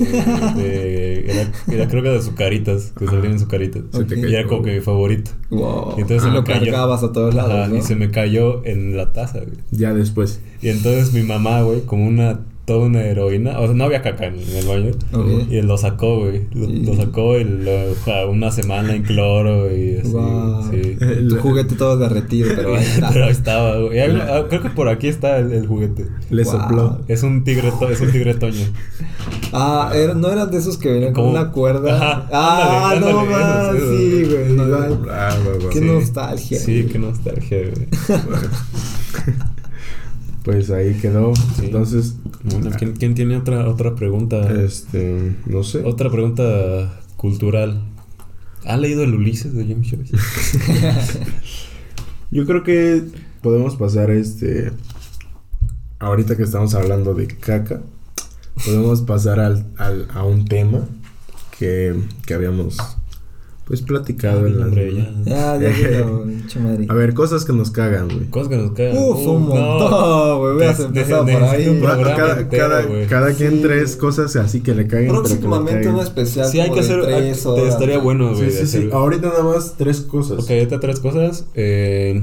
[0.56, 3.82] de- era, era creo que de azucaritas que salían en azucaritas
[4.14, 5.94] y era como que mi favorito Wow.
[5.96, 6.60] Y entonces se lo cayó.
[6.64, 7.76] cargabas a todos lados, Ajá, ¿no?
[7.76, 9.52] y se me cayó en la taza güey.
[9.70, 10.40] Ya después.
[10.66, 14.26] Y entonces mi mamá güey como una toda una heroína o sea no había caca
[14.26, 15.48] en, el baño Ok.
[15.52, 19.70] y lo sacó güey lo, Y- lo sacó y lo ja, una semana en cloro
[19.72, 20.70] y así Wow.
[20.72, 20.96] sí
[21.28, 23.10] Tu juguete todo derretido, pero ahí está.
[23.12, 26.52] pero estaba güey ah, creo que por aquí está el, el juguete Le Wow.
[26.52, 27.00] sopló.
[27.06, 28.66] es un tigre to- es un tigre toño
[29.52, 31.96] Ah, era- no eran de esos que venían con una cuerda.
[31.96, 34.58] Ajá, ah, ándale, no más, sí, güey.
[35.10, 35.70] Ah, va, va.
[35.72, 35.84] Qué Sí.
[35.84, 36.58] nostalgia.
[36.58, 37.86] Sí, qué nostalgia, güey.
[40.46, 41.34] Pues ahí quedó.
[41.34, 41.64] Sí.
[41.66, 44.48] Entonces, Bueno, ¿quién, quién tiene otra, otra pregunta?
[44.62, 45.82] este, no sé.
[45.84, 47.82] Otra pregunta cultural.
[48.64, 50.16] ¿Ha leído el Ulises de James Joyce?
[52.30, 53.02] Yo creo que
[53.42, 54.72] podemos pasar este.
[55.98, 57.80] Ahorita que estamos hablando de caca,
[58.64, 60.86] podemos pasar al, al- a un tema
[61.58, 61.94] que,
[62.26, 62.76] que habíamos
[63.66, 64.68] pues platicado en las.
[64.68, 65.10] Hombre, ya.
[65.24, 66.06] Ya, ya,
[66.60, 66.86] madre.
[66.88, 68.26] A ver, cosas que nos cagan, güey.
[68.30, 68.96] Cosas que nos cagan.
[68.96, 69.54] Uf, un no.
[69.56, 70.68] montón, güey.
[70.68, 71.78] Des- empezado des- por ahí.
[71.80, 73.06] programa Cada, entero, cada, güey.
[73.08, 73.58] cada quien Sí.
[73.62, 75.94] tres cosas así que le le Próximamente caguen.
[75.94, 76.46] un especial.
[76.48, 77.04] Sí, hay que hacer.
[77.04, 78.50] te estaría bueno, güey.
[78.52, 78.88] Sí, sí, sí.
[78.92, 80.44] Ahorita nada más tres cosas.
[80.44, 81.46] Ok, ahorita tres cosas.
[81.54, 82.22] Eh,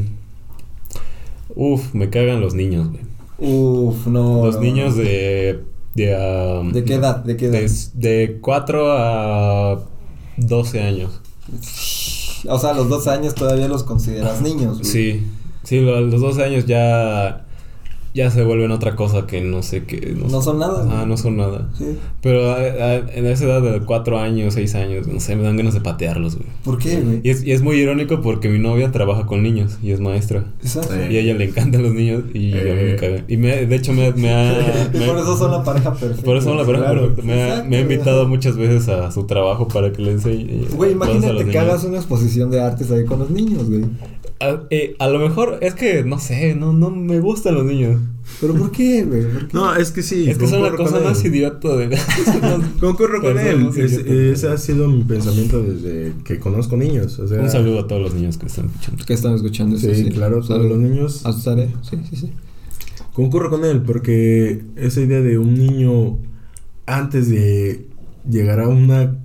[1.55, 3.03] uf, me cagan los niños, güey.
[3.39, 4.45] Uf, no.
[4.45, 5.59] Los niños de.
[5.95, 6.15] ¿De,
[6.59, 7.17] um, ¿De qué edad?
[7.23, 7.59] ¿De qué edad?
[7.59, 9.83] De, de 4 a
[10.37, 11.19] 12 años.
[12.47, 14.91] O sea, a los dos años todavía los consideras niños, güey.
[14.91, 15.27] Sí,
[15.63, 17.45] sí, a los 12 años ya.
[18.15, 20.15] Ya se vuelven otra cosa que no sé qué.
[20.29, 21.69] No son nada, Ah, no son nada.
[21.75, 21.97] Sí.
[22.21, 25.57] Pero a- a- en esa edad de 4 años, 6 años, no sé, me dan
[25.57, 26.47] ganas de patearlos, güey.
[26.63, 27.21] ¿Por qué, güey?
[27.23, 30.45] Y es, y es muy irónico porque mi novia trabaja con niños y es maestra.
[30.61, 30.93] Exacto.
[30.93, 31.07] Eh.
[31.11, 32.95] Y a ella le encantan los niños y a mí me Eh.
[32.97, 33.25] cagan.
[33.27, 34.89] Y me, de hecho me, me ha...
[34.93, 36.23] Y me- por eso son la pareja perfecta.
[36.23, 37.01] por eso son la pareja Claro.
[37.07, 37.23] perfecta.
[37.25, 40.67] Me, ha, Exacto, me ha invitado muchas veces a su trabajo para que le enseñe.
[40.75, 41.55] Güey, imagínate que niños.
[41.63, 43.85] hagas una exposición de artes ahí con los niños, güey.
[44.43, 47.99] A, eh, a lo mejor es que, no sé, no, no me gustan los niños.
[48.41, 49.05] ¿Pero por qué.
[49.53, 50.29] No, es que sí.
[50.29, 51.35] es que son la concurro cosa con más él.
[51.35, 51.97] idiota de...
[52.79, 53.69] Concurro con él.
[53.77, 57.19] Es- ese ha sido mi pensamiento desde que conozco niños.
[57.19, 59.03] O sea, Un saludo a todos los niños que están escuchando.
[59.05, 60.09] ¿Qué están escuchando Sí, eso?
[60.11, 60.69] claro, todos Salud.
[60.69, 61.25] los niños.
[61.25, 61.69] Asustaré.
[61.89, 62.33] Sí, sí, sí.
[63.13, 66.17] Concurro con él porque esa idea de un niño
[66.85, 67.87] antes de
[68.29, 69.17] llegar a una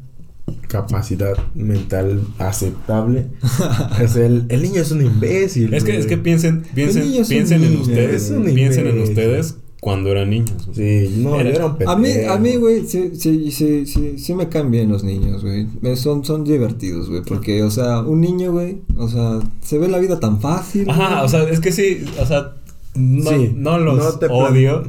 [0.69, 3.27] capacidad mental aceptable,
[4.03, 5.75] es el, el niño es un imbécil.
[5.75, 10.31] Es que, es que piensen, piensen, piensen en niño, ustedes, piensen en ustedes cuando eran
[10.31, 10.69] niños.
[10.73, 14.19] Sí, no, Era- yo era un A mí, a mí, güey, sí, sí, sí, sí,
[14.19, 15.67] sí me caen bien los niños, güey.
[15.97, 17.23] Son, son divertidos, güey.
[17.23, 20.91] Porque, o sea, un niño, güey, o sea, se ve la vida tan fácil.
[20.91, 22.55] Ajá, o sea, es que sí, o sea,
[22.97, 24.83] no, Sí, no los no te plan- odio.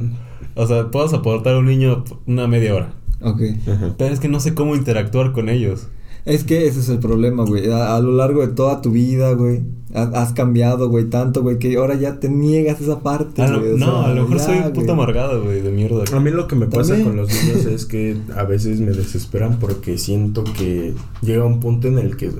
[0.56, 2.92] O sea, puedo soportar a un niño una media hora.
[3.22, 3.42] Ok.
[3.68, 3.94] Ajá.
[3.98, 5.88] Pero es que no sé cómo interactuar con ellos.
[6.26, 7.70] Es que ese es el problema, güey.
[7.70, 9.62] A, a lo largo de toda tu vida, güey,
[9.94, 13.76] ha- has cambiado, güey, tanto, güey, que ahora ya te niegas esa parte, A güey,
[13.78, 14.90] no, sea, a lo mejor ya, soy un puto güey.
[14.90, 16.04] amargado, güey, de mierda.
[16.14, 17.08] A mí lo que me pasa También.
[17.08, 21.88] con los niños es que a veces me desesperan porque siento que llega un punto
[21.88, 22.30] en el que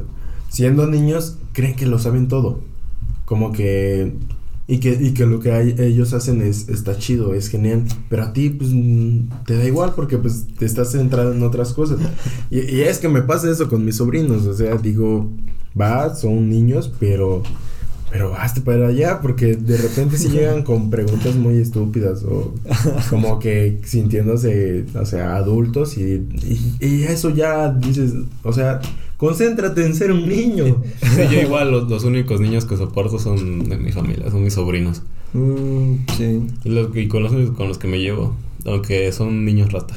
[0.50, 2.60] siendo niños creen que lo saben todo.
[3.24, 4.12] Como que
[4.70, 8.22] y que y que lo que hay- ellos hacen es está chido, es genial, pero
[8.24, 11.98] a ti pues mm, te da igual porque pues te estás centrado en otras cosas.
[12.50, 15.28] Y, y es que me pasa eso con mis sobrinos, o sea, digo,
[15.78, 17.42] va, son niños, pero
[18.12, 22.54] pero basta para allá, porque de repente sí llegan con preguntas muy estúpidas o
[23.08, 28.12] como que sintiéndose, o sea, adultos y, y, y eso ya dices,
[28.42, 28.80] o sea,
[29.20, 30.82] concéntrate en ser un niño.
[31.14, 34.54] Sí, yo igual los, los únicos niños que soporto son de mi familia, son mis
[34.54, 35.02] sobrinos.
[35.34, 36.40] Mm, sí.
[36.64, 39.94] Y, los- y con los únicos con los que me llevo, aunque son niños rata.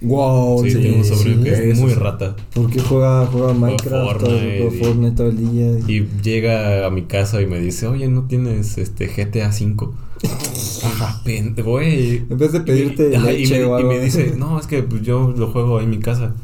[0.00, 1.44] Wow, sí, sí, tengo un sobrino sí.
[1.44, 2.34] que es muy rata.
[2.54, 5.78] Porque juega, juega Minecraft, todo, Fortnite juega y- Fortnite todo el día.
[5.86, 9.90] Y llega a mi casa y me dice, oye, ¿no tienes este GTA V?
[10.84, 11.22] Ajá,
[11.64, 12.16] güey.
[12.28, 15.32] En vez de pedirte Y- me, o y me dice, no, es que pues, yo
[15.36, 16.34] lo juego ahí en mi casa.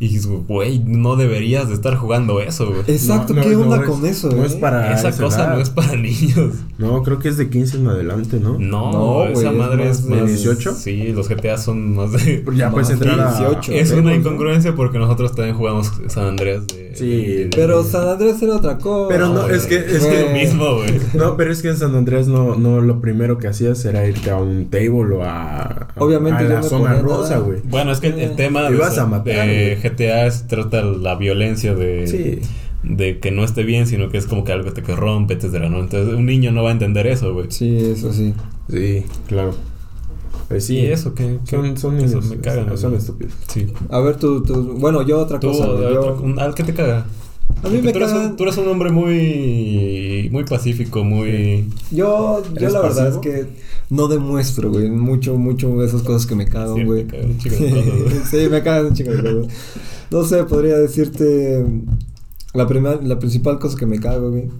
[0.00, 2.82] Y digo, güey, no deberías de estar jugando eso, güey.
[2.86, 4.30] Exacto, No, no, ¿qué no onda es- con eso?
[4.30, 4.46] No eh?
[4.46, 5.54] es para Esa esa cosa edad.
[5.56, 6.54] no es para niños.
[6.78, 8.58] No, creo que es de 15 en adelante, ¿no?
[8.60, 10.28] No, No, esa madre es más más...
[10.28, 10.74] de 18.
[10.74, 12.42] Sí, los GTA son más de...
[12.44, 13.72] Pues ya puedes Más entrar a 18.
[13.72, 14.14] Es una ¿no?
[14.14, 16.94] incongruencia porque nosotros también jugamos San Andreas de...
[16.94, 19.08] Sí, de- Pero San Andrés era otra cosa.
[19.08, 21.00] Pero no, es que- es que- lo mismo, güey.
[21.14, 24.30] No, pero es que en San Andrés no, no lo primero que hacías era irte
[24.30, 27.60] a un table o a, Obviamente a yo la no zona ponía rosa, güey.
[27.64, 29.48] Bueno, es que el, tema Te de, ibas a matar.
[29.90, 32.38] GTA es- trata la violencia de, Sí.
[32.82, 35.68] de que no esté bien, sino que es como que algo te que rompe, etcétera,
[35.68, 35.80] ¿no?
[35.80, 37.46] Entonces un niño no va a entender eso, güey.
[37.50, 38.34] Sí, eso sí.
[38.70, 39.54] Sí, claro.
[40.48, 41.38] Pues sí, ¿Y eso qué?
[41.44, 42.78] qué- Son, son eso niños, me cagan.
[42.78, 43.34] son estúpidos.
[43.48, 43.66] Sí.
[43.90, 45.66] A ver, tú, tú bueno, yo otra Tú, cosa.
[45.66, 47.04] yo- otra- un- ¿al qué te caga?
[47.62, 52.42] A mí me tú, eres un, tú eres un hombre muy muy pacífico, muy Yo,
[52.44, 53.46] yo ¿Eres la verdad es que
[53.90, 57.06] no demuestro, güey, mucho, mucho de esas cosas que me cagan, güey.
[58.30, 59.52] sí, me cagan un chico de cosas.
[60.10, 61.64] No sé, podría decirte
[62.54, 64.50] la primera, la principal cosa que me cago, güey.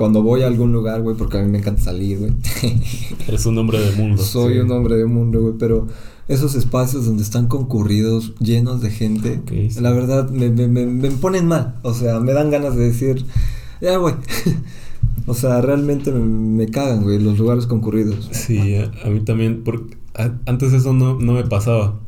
[0.00, 2.32] Cuando voy a algún lugar, güey, porque a mí me encanta salir, güey.
[3.28, 4.22] eres un hombre del mundo.
[4.22, 4.58] Soy Sí.
[4.60, 5.88] un hombre de mundo, güey, pero
[6.26, 9.78] esos espacios donde están concurridos, llenos de gente, sí.
[9.78, 11.78] la verdad me, me, me, me ponen mal.
[11.82, 13.26] O sea, me dan ganas de decir,
[13.82, 14.14] ya, güey.
[15.26, 18.26] o sea, realmente me, me cagan, güey, los lugares concurridos.
[18.32, 22.00] Sí, a, a mí también, porque a- antes eso no, no me pasaba.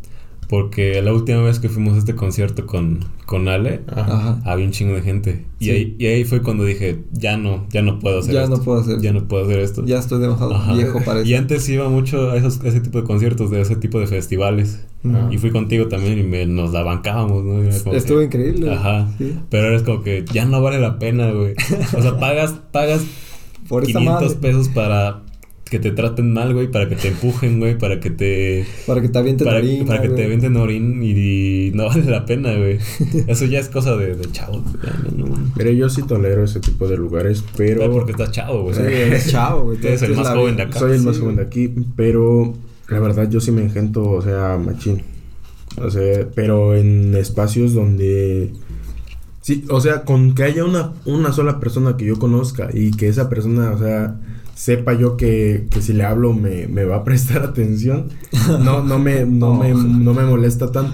[0.52, 4.38] Porque la última vez que fuimos a este concierto con, con Ale, Ajá.
[4.44, 5.46] había un chingo de gente.
[5.58, 8.58] Y, ahí, y ahí fue cuando dije, ya no, ya no puedo hacer Ya esto.
[8.58, 9.82] no puedo hacer Ya no puedo hacer esto.
[9.86, 10.74] Ya estoy demasiado Ajá.
[10.74, 11.40] viejo para Y eso.
[11.40, 14.84] antes iba mucho a, esos, a ese tipo de conciertos, de ese tipo de festivales.
[15.04, 15.32] Ujú.
[15.32, 17.62] Y fui contigo también y me, nos la bancábamos, ¿no?
[17.62, 18.66] Estuvo que- increíble.
[18.66, 18.76] güey.
[18.76, 19.08] Ajá.
[19.16, 19.34] Sí.
[19.48, 21.54] Pero eres como que ya no vale la pena, güey.
[21.96, 23.00] O sea, pagas, pagas
[23.68, 24.36] Por esa 500 madre.
[24.38, 25.22] pesos para
[25.72, 28.66] que te traten mal, güey, para que te empujen, güey, para que te...
[28.86, 32.26] Para que te avienten Para, orina, para que te avienten orín y, no vale la
[32.26, 32.78] pena, güey.
[33.26, 34.28] Eso ya es cosa de, de
[35.16, 35.52] no, no.
[35.56, 37.80] Mire, yo sí tolero ese tipo de lugares, pero...
[37.80, 38.74] Pero porque estás chavo, güey.
[38.74, 39.78] Sí, eres chavo, güey.
[39.78, 40.78] Eres el más la joven de acá.
[40.78, 42.52] Soy el más Sí, joven de aquí, pero
[42.88, 45.00] la verdad yo sí me engento, o sea, machín.
[45.78, 48.52] O sea, pero en espacios donde...
[49.40, 53.08] Sí, o sea, con que haya una, una sola persona que yo conozca y que
[53.08, 54.20] esa persona, o sea,
[54.62, 58.10] sepa yo que, que si le hablo me, me va a prestar atención,
[58.62, 59.54] no, no, me, no.
[59.56, 60.92] Me, no me molesta tanto.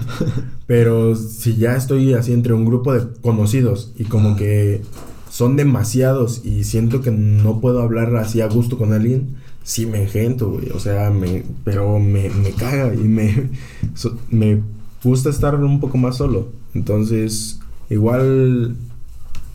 [0.65, 4.81] Pero si ya estoy así entre un grupo de conocidos y como que
[5.29, 10.01] son demasiados y siento que no puedo hablar así a gusto con alguien, sí me
[10.01, 10.69] engento, güey.
[10.71, 13.51] O sea, me, pero me, me caga y me,
[13.93, 14.63] so- me
[15.03, 16.47] gusta estar un poco más solo.
[16.73, 17.59] Entonces,
[17.91, 18.75] igual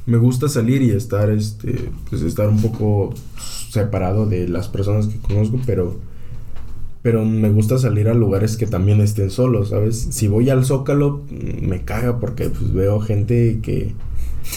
[0.07, 3.13] me gusta salir y estar, este, pues estar un poco
[3.75, 5.97] separado de las personas que conozco, pero,
[7.03, 10.07] pero me gusta salir a lugares que también estén solos, ¿sabes?
[10.11, 13.93] Si voy al Zócalo, mm, me caga porque pues veo gente que,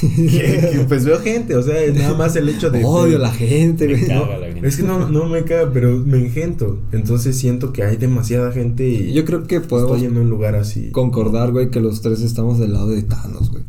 [0.01, 2.83] que- que, pues veo gente, o sea, nada más el hecho de...
[2.85, 4.67] Odio de- a la gente, Me caga No, la gente.
[4.67, 6.77] es que no, no me caga, pero me engento.
[6.91, 10.55] Entonces siento que hay demasiada gente y Yo creo que podemos estoy en un lugar
[10.55, 10.89] así.
[10.91, 13.63] concordar, güey, que los tres estamos del lado de Thanos, güey.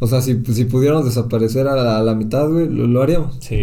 [0.00, 3.36] O sea, si, si pudiéramos desaparecer a la, a la mitad, güey, lo, lo haríamos.
[3.40, 3.56] Sí,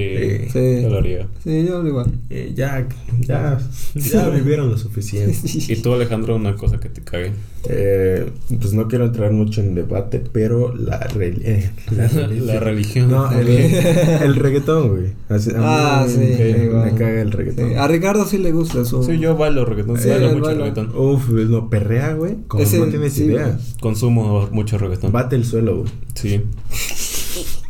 [0.52, 0.82] Sí.
[0.82, 1.28] yo lo haría.
[1.44, 2.12] Sí, yo igual.
[2.30, 2.88] Eh, ya,
[3.20, 3.60] ya,
[3.96, 5.38] ya vivieron lo suficiente.
[5.44, 7.32] ¿Y tú, Alejandro, una cosa que te cague?
[7.70, 8.28] Eh,
[8.60, 12.48] pues no quiero entrar mucho en debate, pero la, re- eh, la religión.
[12.48, 13.12] La religión.
[13.12, 15.14] No, el, el reggaetón, güey.
[15.30, 17.70] Así- a mí Ah, sí, me, caga el reggaetón.
[17.70, 19.04] Sí, A Ricardo sí le gusta eso.
[19.04, 20.00] Sí, yo bailo reggaetón.
[20.00, 20.92] Sí, bailo mucho reggaetón.
[20.96, 22.38] Uf, no, perrea, güey.
[22.48, 23.58] Como Ese- no tienes sí, idea.
[23.80, 25.12] Consumo mucho reggaetón.
[25.12, 25.92] Bate el suelo, güey.
[26.16, 26.42] Sí.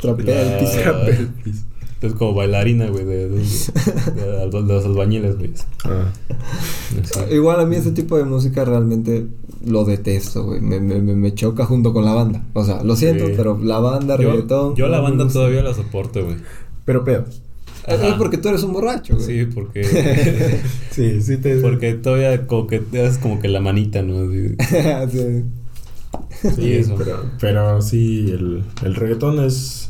[0.02, 0.80] Trapea el piso.
[0.82, 1.66] Trapea el piso.
[2.02, 5.52] Es como bailarina, güey, de, de- de- de los albañiles, güey.
[5.84, 6.06] Ah.
[7.04, 7.20] Sí.
[7.36, 9.28] Igual a mí ese tipo de música realmente
[9.66, 10.62] lo detesto, güey.
[10.62, 12.44] Me, me, me, me choca junto con la banda.
[12.54, 13.34] O sea, lo siento, Sí.
[13.38, 14.76] pero la banda, Yo, reggaetón.
[14.76, 16.38] yo la banda todavía la soporto, güey.
[16.86, 17.26] Pero pedo.
[17.88, 18.18] Es Ajá.
[18.18, 19.26] porque tú eres un borracho, güey.
[19.26, 19.84] Sí, porque...
[20.92, 21.56] Sí, sí te...
[21.58, 24.20] porque todavía como que te das como que la manita, ¿no?
[24.20, 24.56] Así-
[25.12, 26.50] sí.
[26.56, 26.96] Sí, eso.
[26.98, 29.90] Pero, pero sí, el, el reggaetón es...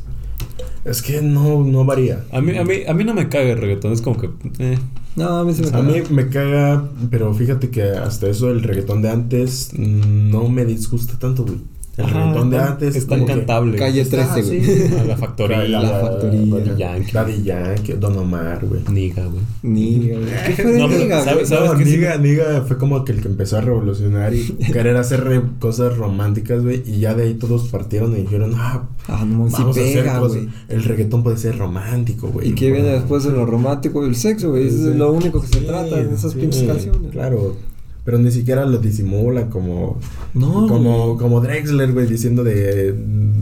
[0.85, 2.23] Es que no, no varía.
[2.31, 4.29] A mí, a, mí, a mí no me caga el reggaetón, es como que...
[4.59, 4.77] eh.
[5.15, 5.83] No, a mí se me A caga.
[5.83, 11.19] mí me caga, pero fíjate que hasta eso el reggaetón de antes no me disgusta
[11.19, 11.57] tanto, güey.
[11.97, 13.77] El Ajá, reggaetón de antes es tan que- cantable.
[13.77, 14.61] Calle Está 13, güey.
[14.61, 14.95] así.
[14.99, 15.63] A la factoría.
[15.67, 16.39] La factoría.
[16.55, 17.11] Daddy Yankee.
[17.11, 18.81] Daddy Yankee, Don Omar, güey.
[18.89, 19.41] Niga, güey.
[19.61, 20.29] Niga, güey.
[20.55, 21.45] ¿Qué fue No, Niga, ¿sabes- güey?
[21.47, 21.91] sabes no, qué sí?
[21.91, 25.97] Niga, Niga fue como que el que empezó a revolucionar y querer hacer re- cosas
[25.97, 26.81] románticas, güey.
[26.85, 30.03] Y ya de ahí todos partieron y dijeron, ah, Ah, no, sí vamos a hacer
[30.03, 30.37] pega, cosas.
[30.37, 30.49] güey.
[30.69, 32.49] El reggaetón puede ser romántico, güey.
[32.49, 34.05] ¿Y qué viene después de lo romántico?
[34.05, 34.69] El sexo, güey.
[34.69, 34.75] Sí.
[34.89, 37.11] es lo único que se Sí, trata en esas sí, pinches canciones.
[37.11, 37.55] Claro.
[38.03, 39.99] Pero ni siquiera lo disimulan como.
[40.33, 42.95] No, como, como Drexler, güey, diciendo de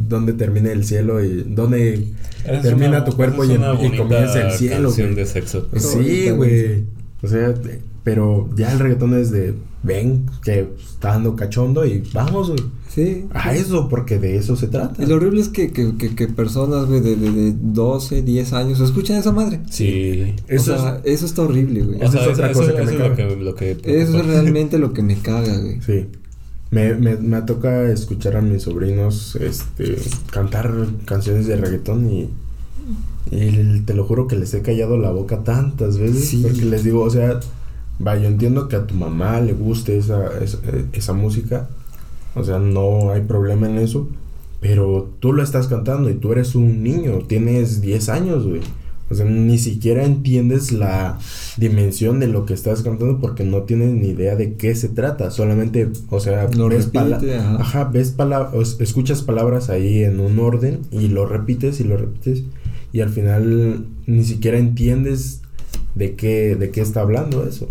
[0.08, 2.08] dónde termina el cielo y dónde
[2.46, 5.16] Es termina una- tu cuerpo y, y comienza el cielo, canción güey.
[5.16, 5.68] de sexo.
[5.78, 6.84] Sí, güey.
[7.22, 7.54] O sea,
[8.04, 9.54] pero ya el reggaetón es de
[9.84, 12.62] ven que está dando cachondo y vamos, güey.
[12.94, 13.26] Sí.
[13.34, 15.02] A eso, porque de eso se trata.
[15.04, 18.54] Y lo horrible es que, que, que, que personas, güey, de, de, de 12, 10
[18.54, 19.60] años escuchan esa madre.
[19.70, 20.34] Sí.
[20.48, 22.02] Eso o sea, eso está horrible, güey.
[22.02, 23.16] O Esa sea, es eso, otra eso- cosa que eso me es lo caga.
[23.16, 23.72] que, lo que
[24.02, 25.80] Eso es realmente lo que me caga, güey.
[25.82, 26.08] Sí.
[26.72, 29.96] Me, me, me toca escuchar a mis sobrinos este,
[30.32, 30.72] cantar
[31.06, 32.30] canciones de reggaetón y,
[33.32, 36.28] y te lo juro que les he callado la boca tantas veces.
[36.30, 36.40] Sí.
[36.42, 37.40] Porque les digo, o sea,
[38.06, 40.58] va, yo entiendo que a tu mamá le guste esa, esa,
[40.94, 41.70] esa música.
[42.40, 44.08] O sea, no hay problema en eso.
[44.62, 48.60] Pero tú lo estás cantando y tú eres un niño, tienes 10 años, güey.
[49.12, 51.18] O sea, ni siquiera entiendes la
[51.58, 55.32] dimensión de lo que estás cantando porque no tienes ni idea de qué se trata.
[55.32, 57.86] Solamente, o sea, Lo ves repite, pala- ajá.
[57.86, 62.44] ves palabras, escuchas palabras ahí en un orden y lo repites y lo repites
[62.94, 65.42] y al final ni siquiera entiendes
[65.96, 67.68] de qué, de qué está hablando eso.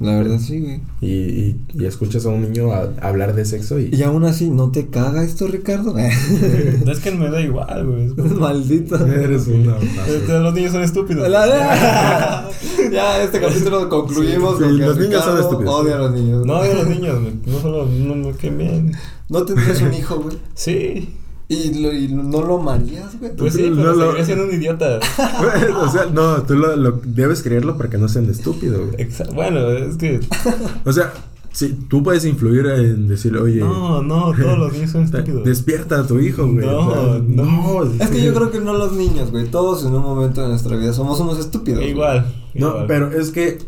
[0.00, 0.80] La verdad, sí, güey.
[1.02, 3.90] Y, y, y escuchas a un niño a- hablar de sexo y...
[3.92, 5.94] Y aún así, ¿no te caga esto, Ricardo?
[5.98, 8.06] Es que me da igual, güey.
[8.06, 8.96] Es como- Maldito.
[9.06, 9.76] Eres una...
[10.08, 11.28] Este, Los niños son estúpidos.
[11.28, 12.48] La-
[12.90, 15.74] ya, este capítulo concluimos Sí, con que los niños son estúpidos.
[15.74, 16.46] Odia a los niños.
[16.46, 18.92] No, de los niños, me- no solo, no me qué bien.
[19.28, 20.36] ¿No tendrías un hijo, güey?
[20.54, 21.10] Sí,
[21.52, 23.34] ¿Y, lo- y no lo amarías, güey?
[23.36, 24.02] pues sí, No, pero no.
[24.06, 25.00] seguiré siendo un idiota.
[25.82, 28.90] o sea, no, tú lo, lo- debes creerlo para que no sean estúpidos.
[28.92, 29.06] güey.
[29.08, 30.20] Exa- Bueno, es que.
[30.84, 31.12] O sea,
[31.52, 33.58] sí, tú puedes influir en decirle, oye...
[33.60, 35.44] No, no, todos los niños son estúpidos.
[35.44, 36.64] Despierta a tu hijo, güey.
[36.64, 37.82] No, O sea, no.
[37.98, 39.46] Es que yo creo que no los niños, güey.
[39.48, 41.80] Todos en un momento de nuestra vida somos unos estúpidos.
[41.80, 41.90] güey.
[41.90, 42.32] Igual.
[42.54, 42.84] No, igual.
[42.86, 43.58] pero es que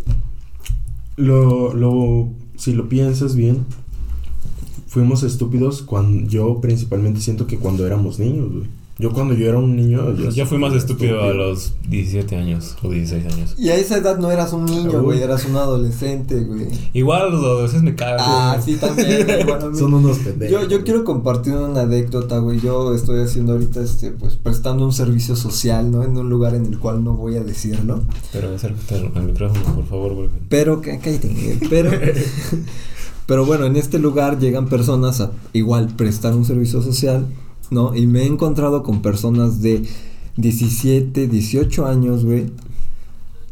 [1.17, 3.67] lo, lo, si lo piensas bien,
[4.93, 8.83] fuimos estúpidos cuando yo principalmente siento que cuando éramos niños, güey.
[8.99, 11.49] Yo cuando yo era un niño, yo, Yo fui más estúpido a estúpido.
[11.49, 13.55] los 17 años o 16 años.
[13.59, 15.21] Y a esa edad no eras un niño, güey.
[15.23, 16.69] Eras un adolescente, güey.
[16.93, 18.19] Igual los adolescentes me cagan.
[18.21, 18.75] Ah, güey.
[18.75, 19.27] sí, también.
[19.47, 20.53] bueno, a Son unos pendejos.
[20.53, 22.61] Yo, yo quiero compartir una anécdota, güey.
[22.61, 26.05] Yo estoy haciendo ahorita, este, pues, prestando un servicio social, ¿no?
[26.05, 28.03] En un lugar en el cual no voy a decirlo.
[28.31, 30.29] Pero acércate al, al micrófono, por favor, güey.
[30.51, 31.91] Pero, que- cállate, pero...
[33.27, 37.27] pero bueno, en este lugar llegan personas a igual prestar un servicio social,
[37.71, 37.95] ¿no?
[37.95, 39.83] Y me he encontrado con personas de
[40.37, 42.47] 17, 18 años, güey.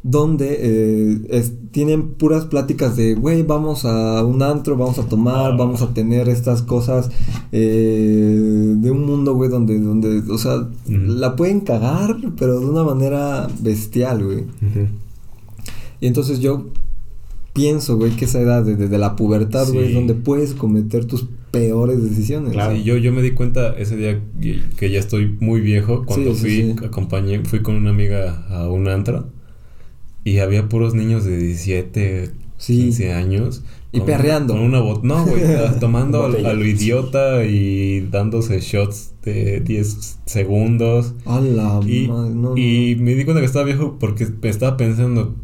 [0.02, 5.56] Donde eh, es- tienen puras pláticas de, güey, vamos a un antro, vamos a tomar,
[5.58, 7.10] vamos a tener estas cosas
[7.52, 12.82] eh, de un mundo, güey, donde, donde, o sea, la pueden cagar, pero de una
[12.82, 14.44] manera bestial, güey.
[16.00, 16.64] Y entonces yo
[17.52, 21.28] pienso, güey, que esa edad, de- desde la pubertad, güey, es donde puedes cometer tus
[21.50, 22.52] peores decisiones.
[22.52, 22.76] Claro.
[22.76, 26.04] Sí, yo, yo me di cuenta ese día que- que ya estoy muy viejo.
[26.06, 26.76] Cuando Sí, fui, sí.
[26.84, 29.28] acompañé, fui con una amiga a un antro.
[30.22, 32.76] Y había puros niños de 17, Sí.
[32.76, 33.64] 15 años.
[33.90, 34.52] Y perreando.
[34.54, 35.42] Con una bot no, güey,
[35.80, 36.50] tomando a, Botella.
[36.50, 41.14] a lo idiota y dándose shots de 10 segundos.
[41.24, 44.76] A la Y, madre, no, no, y me di cuenta que estaba viejo porque estaba
[44.76, 45.34] pensando,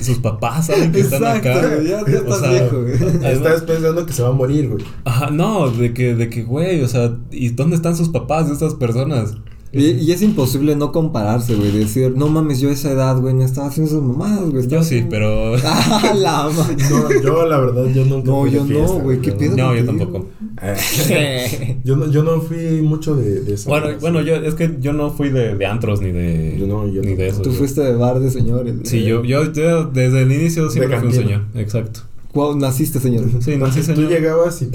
[0.00, 1.60] sus papás saben que están acá.
[1.66, 2.94] güey, ya- ya O estás sea, viejo, güey.
[3.32, 4.84] Estás pensando que se va a morir, güey.
[5.04, 8.54] Ajá, no, de que, de que, güey, o sea, ¿y dónde están sus papás de
[8.54, 9.34] estas personas?
[9.72, 11.70] Y, y es imposible no compararse, güey.
[11.70, 14.66] Decir, no mames, yo a esa edad, güey, no estaba haciendo esas mamadas, güey.
[14.66, 15.54] Yo sí, pero...
[15.64, 16.76] ¡Ah, la madre!
[16.90, 19.56] No, yo la verdad, yo nunca No, fui de yo no, güey, ¿qué pedo?
[19.56, 20.26] No, yo tampoco.
[21.84, 23.70] Yo, no, yo no fui mucho de, de eso.
[23.70, 26.56] Bueno, bueno, yo, es que yo no fui de, de antros ni de...
[26.58, 27.32] Yo no, yo ni de tampoco.
[27.32, 27.42] eso.
[27.42, 28.74] Tú yo- fuiste de bar de señores.
[28.84, 32.00] Sí, yo, yo, yo desde el inicio siempre fui un señor, exacto.
[32.32, 33.24] ¿Cuándo naciste, señor?
[33.40, 34.08] Sí, no, sí, Tú señor.
[34.08, 34.70] llegabas y,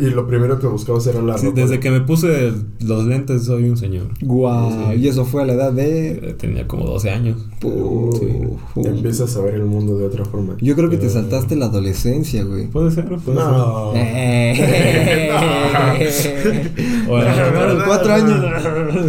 [0.00, 1.60] y lo primero que buscabas era la Sí, ropa.
[1.62, 2.52] desde que me puse
[2.84, 4.08] los lentes soy un señor.
[4.20, 5.00] Guau, Sí.
[5.00, 6.10] y eso fue a la edad de...
[6.10, 7.38] Eh, Tenía como 12 años.
[7.62, 8.28] Sí.
[8.86, 10.56] Empiezas a ver el mundo de otra forma.
[10.60, 11.10] Yo creo que te Eh.
[11.10, 12.66] saltaste la adolescencia, güey.
[12.68, 13.92] Puede ser, puede No.
[13.94, 14.00] ser.
[17.06, 18.44] Bueno, Pero cuatro años.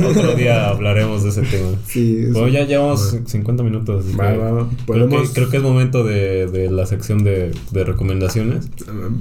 [0.10, 1.70] Otro día hablaremos de ese tema.
[1.88, 3.28] Sí, Bueno, ya llevamos Bueno.
[3.28, 4.06] 50 minutos.
[4.20, 4.28] va.
[4.32, 8.70] Creo, Podemos- que, creo que es momento de, de la sección de, de recomendaciones.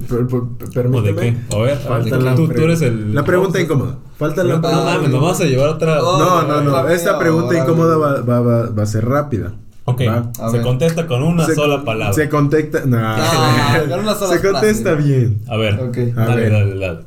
[0.09, 0.27] Per-
[0.73, 1.37] per- ¿O de qué?
[1.53, 3.13] A ver, Falta tú- la tú, eres el.
[3.15, 3.97] La pregunta incómoda.
[4.17, 4.85] Falta la No, pregunta.
[4.85, 6.01] mames, nos vamos a llevar otra.
[6.03, 6.19] Oh.
[6.19, 6.87] No, no, no.
[6.89, 9.53] Esta pregunta incómoda va, va, va, va a ser rápida.
[9.85, 10.01] Ok.
[10.01, 10.61] A se ver.
[10.65, 12.13] contesta con una Se- sola palabra.
[12.13, 12.83] Se contesta.
[12.85, 12.97] No.
[12.99, 15.07] Ah, con una sola se contesta frase.
[15.07, 15.41] bien.
[15.49, 15.97] A ver, Ok.
[16.15, 16.51] A dale, ver.
[16.51, 16.99] dale, dale.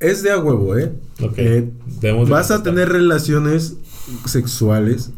[0.00, 0.92] Es de a huevo, ¿eh?
[1.22, 1.34] Ok.
[1.36, 3.76] Eh, Debemos de vas a tener relaciones
[4.24, 5.10] sexuales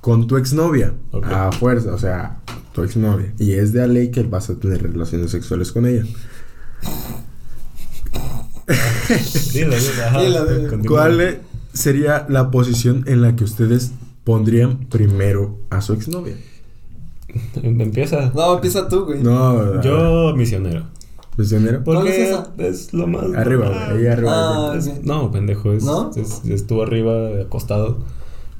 [0.00, 0.92] con tu exnovia.
[1.10, 1.26] Ok.
[1.26, 2.38] A fuerza, o sea,
[2.76, 3.32] tu exnovia.
[3.38, 6.04] Y es de a ley que vas a tener relaciones sexuales con ella.
[9.52, 10.68] Dile, dile, ajá, Dile, dile.
[10.68, 10.86] continúa.
[10.96, 11.38] ¿Cuál
[11.72, 13.92] sería la posición en la que ustedes
[14.24, 16.34] pondrían primero a su exnovia?
[17.62, 18.30] Empieza.
[18.34, 19.22] No, empieza tú, güey.
[19.22, 20.84] No, Yo, misionero.
[21.36, 21.82] ¿Misionero?
[21.84, 23.24] ¿Cuál Porque es es lo más.
[23.34, 24.32] Arriba, güey, ahí arriba.
[24.32, 24.78] Ah, güey.
[24.78, 26.10] Es- no, pendejo, es, ¿No?
[26.16, 27.98] es- estuvo arriba, acostado.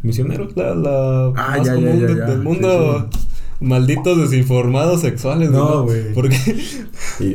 [0.02, 2.24] Misionero, la, la Ah, más ya, ya, común ya, de- ya.
[2.26, 3.08] del mundo.
[3.61, 6.12] Malditos desinformados sexuales, No, güey.
[6.12, 6.36] Porque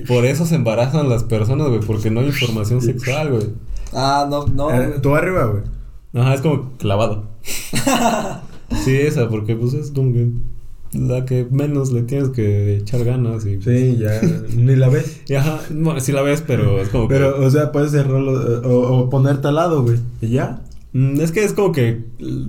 [0.08, 3.48] por eso se embarazan las personas, güey, porque no hay información sexual, güey.
[3.94, 4.70] Ah, no, no.
[4.72, 5.02] Eh, güey.
[5.02, 5.64] tú arriba, güey.
[6.14, 7.26] Ajá, es como clavado.
[8.84, 10.30] sí, esa, porque pues es como que
[10.94, 13.62] la que menos le tienes que echar ganas y...
[13.62, 14.20] Sí, ya.
[14.56, 15.22] Ni la ves.
[15.28, 17.46] Y ajá, no, sí la ves, pero es como Pero, que...
[17.46, 20.00] o sea, puedes cerrarlo eh, o, o ponerte al lado, güey.
[20.22, 20.62] Y ya.
[20.94, 22.04] Mm, Es que es como que...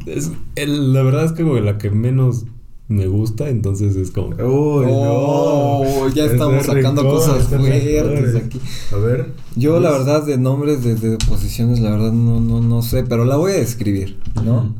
[0.06, 2.44] Es, el- la verdad es que como la que menos
[2.92, 4.28] me gusta, entonces es como...
[4.28, 6.08] Uy, Oh, no.
[6.14, 8.60] ya Ese estamos sacando rencor, cosas fuertes aquí.
[8.92, 9.32] A ver.
[9.56, 13.02] Yo, la Pues, verdad, de nombres de, de posiciones, la verdad, no, no, no sé,
[13.04, 14.74] pero la voy a describir, ¿no?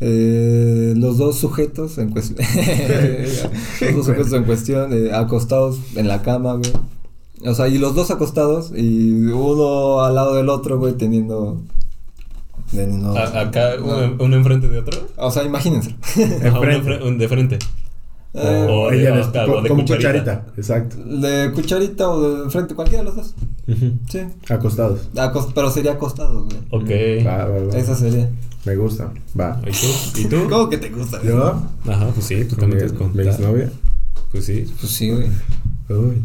[0.00, 2.38] Eh, los dos sujetos en cuestión.
[3.80, 6.72] los dos sujetos en cuestión, eh, acostados en la cama, güey.
[7.44, 11.60] O sea, y los dos acostados y uno al lado del otro, güey, teniendo.
[13.16, 15.08] A- acá, uno, uno enfrente de otro.
[15.16, 15.94] O sea, imagínense.
[16.46, 16.58] Ajá,
[17.04, 17.58] un de frente.
[18.34, 20.10] Eh, O de- Ella o les- sea, co- o de como cucharita.
[20.12, 20.46] cucharita.
[20.56, 20.96] Exacto.
[21.04, 23.34] de cucharita o de frente, cualquiera de los dos.
[24.10, 24.20] Sí.
[24.48, 25.00] Acostados.
[25.16, 26.58] Acos- pero sería acostados, güey.
[26.70, 27.26] Ok.
[27.26, 27.76] Va, va, va.
[27.78, 28.30] Esa sería.
[28.64, 29.12] Me gusta.
[29.38, 29.60] Va.
[29.66, 30.20] ¿Y tú?
[30.20, 30.48] ¿Y tú?
[30.48, 31.18] ¿Cómo que te gusta?
[31.18, 31.28] güey?
[31.30, 31.62] Yo.
[31.86, 33.70] Ajá, pues sí, tú también te mi exnovia.
[34.30, 34.64] Pues sí.
[34.80, 35.28] Pues sí, güey.
[35.90, 36.22] Uy.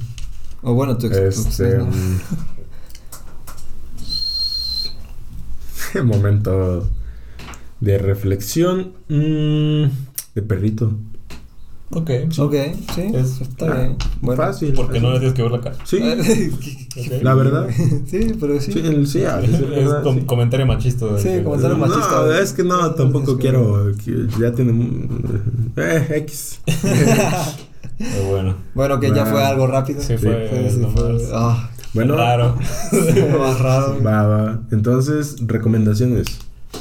[0.62, 1.44] O bueno, tu ex.
[1.44, 1.68] tu Este.
[1.72, 1.86] ex, ¿no?
[1.88, 2.20] mm,
[6.04, 6.88] momento
[7.80, 8.94] de reflexión.
[9.10, 9.84] mm,
[10.36, 10.94] de perrito.
[11.90, 12.10] Ok.
[12.38, 12.54] Ok,
[12.96, 13.96] sí, Es- está ah, bien.
[14.20, 14.44] Bueno.
[14.44, 14.74] Fácil.
[14.74, 15.78] Porque no le tienes que ver la cara.
[15.86, 16.00] Sí.
[17.22, 17.70] La verdad.
[18.08, 18.74] sí, pero sí.
[18.74, 20.26] Sí, el- sí, a veces es Es verdad, com- sí.
[20.26, 21.06] comentario machista.
[21.06, 22.10] de Sí, que- comentario machista.
[22.26, 23.92] No, es que no, tampoco Es que- quiero.
[24.04, 25.08] que ya tiene.
[25.78, 26.60] Eh, X.
[27.98, 28.56] Pero bueno.
[28.76, 30.02] Bueno, que ya fue algo rápido.
[30.02, 32.16] Sí, fue Sí, fue- Ah, Bueno.
[32.16, 32.56] Raro.
[33.40, 34.04] más raro.
[34.04, 34.60] Va, va.
[34.72, 36.28] Entonces, recomendaciones.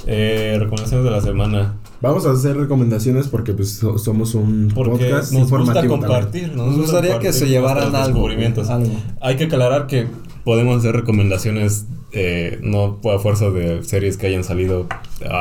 [0.07, 1.75] Eh, recomendaciones de la semana.
[2.03, 6.49] Vamos a hacer recomendaciones porque pues so- somos un Porque podcast nos gusta compartir.
[6.49, 8.29] Nos Nos gusta gustaría que se llevaran algo.
[8.29, 8.91] algo.
[9.21, 10.07] Hay que aclarar que
[10.45, 14.87] podemos hacer recomendaciones eh, no a fuerza de series que hayan salido
[15.23, 15.33] actualmente.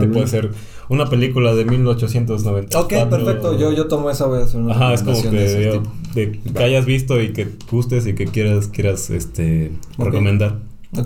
[0.00, 0.08] Actualmente.
[0.08, 0.50] Puede ser
[0.92, 2.78] una película de 1890.
[2.80, 3.58] Ok, perfecto.
[3.58, 5.80] Yo, yo tomo esa, voy a hacer una Ajá, es como de que,
[6.14, 10.58] de- que hayas visto y que gustes y que quieras, quieras este, recomendar.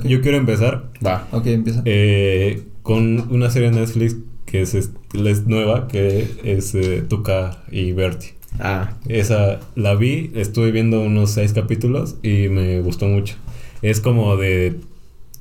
[0.05, 1.29] Yo quiero empezar Va.
[1.33, 1.83] Ok, empieza.
[1.85, 7.63] eh, con una serie de Netflix que es, es- es nueva, que es eh, Tuca
[7.71, 8.35] y Bertie.
[8.59, 8.95] Ah.
[9.07, 13.35] Esa la vi, estuve viendo unos seis capítulos y me gustó mucho.
[13.83, 14.77] Es como de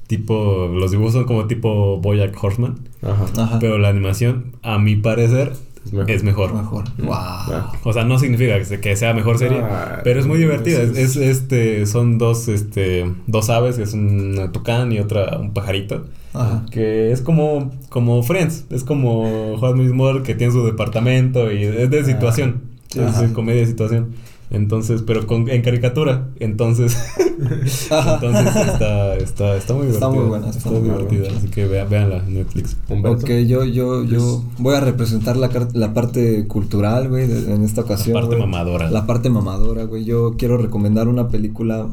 [0.08, 2.76] tipo, los dibujos son como tipo Boyack Horseman,
[3.06, 3.26] Ajá.
[3.38, 3.60] Ajá.
[3.60, 5.54] pero la animación, a mi parecer,
[5.86, 6.10] Es mejor.
[6.12, 6.54] es mejor.
[6.54, 6.84] Mejor.
[6.98, 7.10] Wow.
[7.10, 7.72] Va.
[7.84, 10.82] O sea, no significa que se- que sea mejor serie, Ah, pero es muy divertida.
[10.82, 15.38] Es, es- es, este, son dos, este, dos aves, que es un tucán y otra
[15.38, 16.06] un pajarito.
[16.34, 16.66] Ajá.
[16.72, 21.64] Que es como, como Friends, es como Juan Luis Moore que tiene su departamento y
[21.64, 24.10] es de situación, Sí, es de comedia de situación.
[24.52, 26.30] Entonces, pero con, en caricatura.
[26.40, 26.96] Entonces,
[27.40, 30.10] entonces está, está, está muy Está divertida.
[30.10, 30.98] muy buena, está Está muy buena.
[31.10, 31.38] divertida.
[31.38, 32.78] Así que vea, véanla en Netflix.
[32.88, 33.26] Humberto.
[33.26, 38.14] Ok, yo, yo, yo voy a representar la, la parte cultural, güey, en esta ocasión.
[38.16, 38.92] La parte mamadora.
[38.92, 40.06] La parte mamadora, güey.
[40.06, 41.88] Yo quiero recomendar una película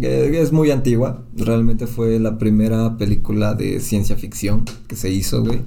[0.00, 1.22] que es muy antigua.
[1.36, 5.60] Realmente fue la primera película de ciencia ficción que se hizo, güey.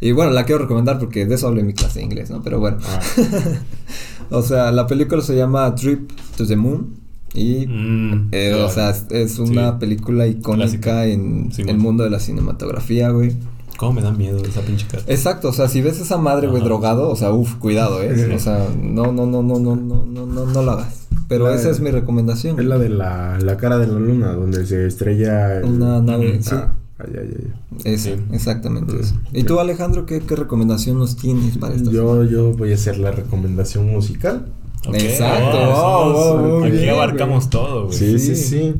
[0.00, 2.42] Y bueno, la quiero recomendar porque de eso hablé en mi clase de inglés, ¿no?
[2.42, 2.78] Pero bueno.
[2.86, 3.00] Ah,
[4.30, 6.94] O sea, la película se llama Trip to the Moon.
[7.34, 8.66] Y, Mm, eh, claro.
[8.66, 9.76] o sea, es, una Sí.
[9.80, 11.06] película icónica Clásica.
[11.06, 13.36] en Sí, el mundo de la cinematografía, güey.
[13.76, 15.02] ¿Cómo me da miedo esa pinche cara?
[15.06, 18.12] Exacto, o sea, si ves esa madre, güey, drogado, o sea, uff, cuidado, ¿eh?
[18.16, 18.32] Sí.
[18.34, 21.06] O sea, no, no, no, no, no, no, no, no, no lo hagas.
[21.28, 22.58] Pero La- esa es mi recomendación.
[22.58, 25.58] Es la de la, la cara de la luna, donde se estrella.
[25.58, 26.40] el- Una nave.
[26.52, 26.72] Ah,
[27.04, 27.36] ay, ay,
[27.84, 27.98] ay.
[27.98, 28.14] Sí.
[28.32, 29.14] exactamente Mm, eso.
[29.32, 32.98] ¿Y tú, Alejandro, qué, qué recomendación nos tienes para esta Yo, yo voy a hacer
[32.98, 34.46] la recomendación musical.
[34.92, 37.96] Exacto, wow, muy aquí bien, abarcamos todo, güey.
[37.98, 38.44] Sí, sí, Sí.
[38.44, 38.74] sí.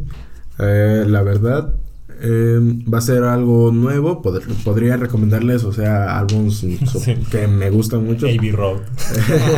[0.59, 1.75] Eh, la verdad,
[2.23, 2.59] eh,
[2.93, 4.21] va a ser algo nuevo.
[4.23, 6.57] Pod- podría recomendarles, o sea, álbumes
[7.05, 7.17] Sí.
[7.31, 8.27] que me gustan mucho.
[8.27, 8.81] AB Road.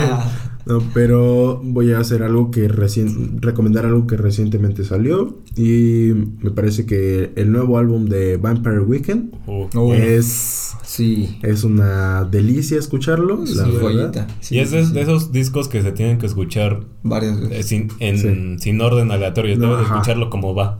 [0.64, 6.50] No, pero voy a hacer algo que recién recomendar algo que recientemente salió y me
[6.52, 9.92] parece que el nuevo álbum de Vampire Weekend Oh.
[9.92, 11.38] es Sí.
[11.42, 14.28] es una delicia escucharlo, la verdad.
[14.40, 14.92] Sí, y es de, sí.
[14.92, 17.66] de esos discos que se tienen que escuchar Varias eh, veces.
[17.66, 18.62] sin, en, Sí.
[18.62, 19.56] sin orden aleatorio.
[19.56, 20.78] No, Debes escucharlo como va.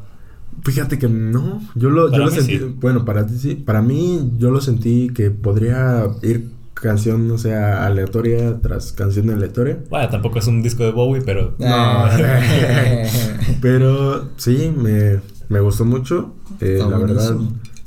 [0.65, 2.75] Fíjate que no, yo lo, yo sentí, sí.
[2.81, 6.51] bueno, para ti sí, para mí yo lo sentí que podría ir
[6.83, 9.79] canción, o sea, aleatoria tras canción aleatoria.
[9.89, 11.55] Bueno, tampoco es un disco de Bowie, pero...
[11.63, 12.11] Ah.
[13.61, 16.35] Pero sí, me, me gustó mucho.
[16.61, 17.37] Eh, la verdad,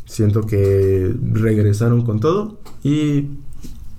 [0.06, 3.28] siento que regresaron con todo y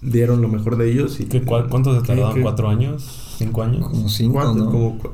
[0.03, 1.21] dieron lo mejor de ellos.
[1.21, 2.35] Y, ¿Qué, ¿Cuánto se ¿Qué- tardaron?
[2.35, 3.35] qué- ¿Cuatro años?
[3.39, 3.87] ¿Cinco años?
[3.89, 4.55] Como cinco.
[4.55, 4.71] ¿no?
[4.71, 5.11] Como cu-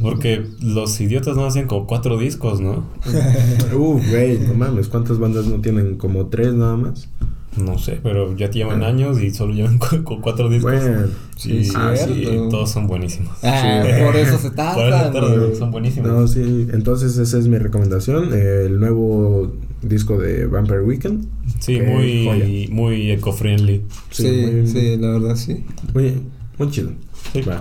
[0.00, 2.84] Porque los idiotas no hacen como cuatro discos, ¿no?
[3.74, 5.96] Uh, güey, no mames, ¿cuántas bandas no tienen?
[5.96, 7.08] Como tres nada más.
[7.56, 8.86] No sé, pero ya llevan Ah.
[8.88, 10.72] años y solo llevan cu- cu- cuatro discos.
[10.72, 12.48] Bueno, Sí, y, ah, sí, cierto.
[12.48, 13.36] todos son buenísimos.
[13.42, 14.02] Ah, Sí.
[14.04, 15.56] por eso se Por eso tardan.
[15.58, 16.10] son buenísimos.
[16.10, 18.32] no, sí, entonces esa es mi recomendación.
[18.32, 21.26] el nuevo disco de Vampire Weekend.
[21.58, 22.46] Sí, muy, joya.
[22.70, 23.82] muy eco-friendly.
[24.10, 25.64] Sí, muy, sí, la verdad sí.
[25.92, 26.22] Muy,
[26.58, 26.90] muy chido.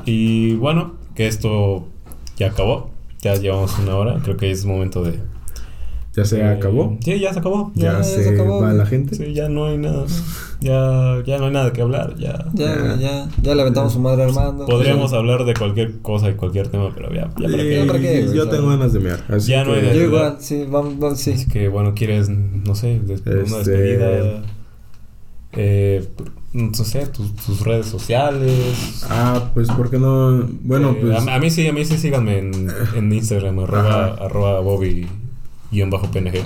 [0.06, 1.88] Y bueno, que esto
[2.38, 2.92] ya acabó.
[3.22, 4.20] Ya llevamos una hora.
[4.24, 5.20] Creo que es momento de.
[6.16, 6.98] ¿Ya se eh, acabó?
[7.00, 7.72] Sí, ya se acabó.
[7.74, 9.16] ¿Ya, ya se, se acabó, va la gente?
[9.16, 10.06] Sí, ya no hay nada.
[10.60, 12.16] Ya, ya no hay nada que hablar.
[12.18, 12.48] Ya.
[12.54, 12.96] Ya, Ya.
[13.00, 14.66] ya, ya le aventamos su madre Armando.
[14.66, 17.84] Podríamos hablar de cualquier cosa y cualquier tema, pero ya, ya para Sí, qué.
[17.88, 18.36] ¿para qué, güey?
[18.36, 19.24] yo tengo ganas de mear.
[19.30, 21.32] Así Ya no hay de- Yo igual, sí, vamos, vamos, sí.
[21.32, 24.42] Así que bueno, quieres, no sé, des- una Este- despedida.
[25.54, 26.08] Eh,
[26.54, 29.06] no sé, tus, tus redes sociales.
[29.10, 30.46] Ah, pues, ¿por qué no?
[30.64, 31.28] Bueno, Eh, pues.
[31.28, 35.08] a, a mí sí, a mí sí síganme en, en Instagram, arroba, arroba Bobby
[35.72, 36.44] guion bajo PNG.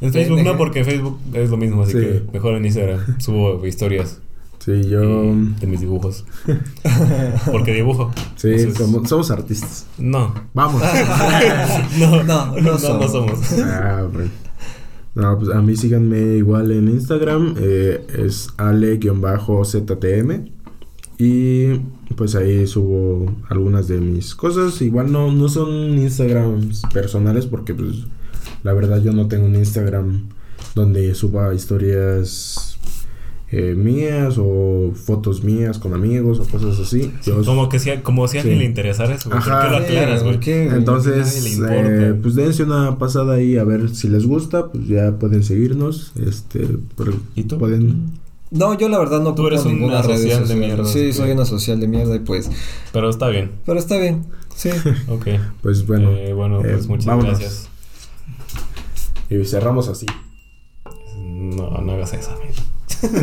[0.00, 0.44] En Facebook PNG.
[0.44, 1.98] no, porque en Facebook es lo mismo, así Sí.
[1.98, 4.20] que mejor en Instagram subo historias
[4.58, 5.00] Sí, yo.
[5.60, 6.24] de mis dibujos.
[7.52, 8.10] porque dibujo.
[8.34, 9.86] Sí, Entonces, somos, somos artistas.
[9.96, 10.34] No.
[10.54, 10.82] Vamos.
[12.00, 13.10] no, No, no no, somos.
[13.12, 13.38] somos.
[13.62, 14.30] ah, bueno.
[15.14, 17.54] No, pues a mí síganme igual en Instagram.
[17.58, 20.50] eh, es ale-ztm.
[21.18, 21.74] Y
[22.16, 24.82] pues ahí subo algunas de mis cosas.
[24.82, 28.04] Igual no, no son Instagrams personales porque pues
[28.66, 30.26] la verdad yo no tengo un Instagram
[30.74, 32.78] donde suba historias
[33.52, 37.12] eh, mías o fotos mías con amigos o cosas así.
[37.24, 38.64] Yo- Como que si, como si a alguien Sí.
[38.64, 39.30] le interesara eso.
[39.30, 39.40] güey.
[39.40, 39.64] ¿Por Ajá.
[39.64, 40.40] qué lo aclaras, güey?
[40.40, 40.64] ¿Por?
[40.66, 45.12] Nadie Entonces, eh, pues dense una pasada ahí a ver si les gusta, pues ya
[45.18, 47.56] pueden seguirnos, este, por- ¿Y tú?
[47.58, 48.10] pueden,
[48.50, 51.30] No, yo la verdad no Tú eres una ninguna red social de mierda, Sí, soy
[51.30, 52.50] una social de mierda y pues.
[52.92, 53.50] Pero está bien.
[53.64, 54.24] Pero está bien,
[54.56, 54.70] sí.
[55.08, 55.26] Ok.
[55.62, 57.38] pues bueno, Eh, bueno, eh, pues muchas vámonos.
[57.38, 57.68] gracias.
[59.28, 60.06] Y cerramos así.
[61.16, 62.54] No, no hagas eso, amigo.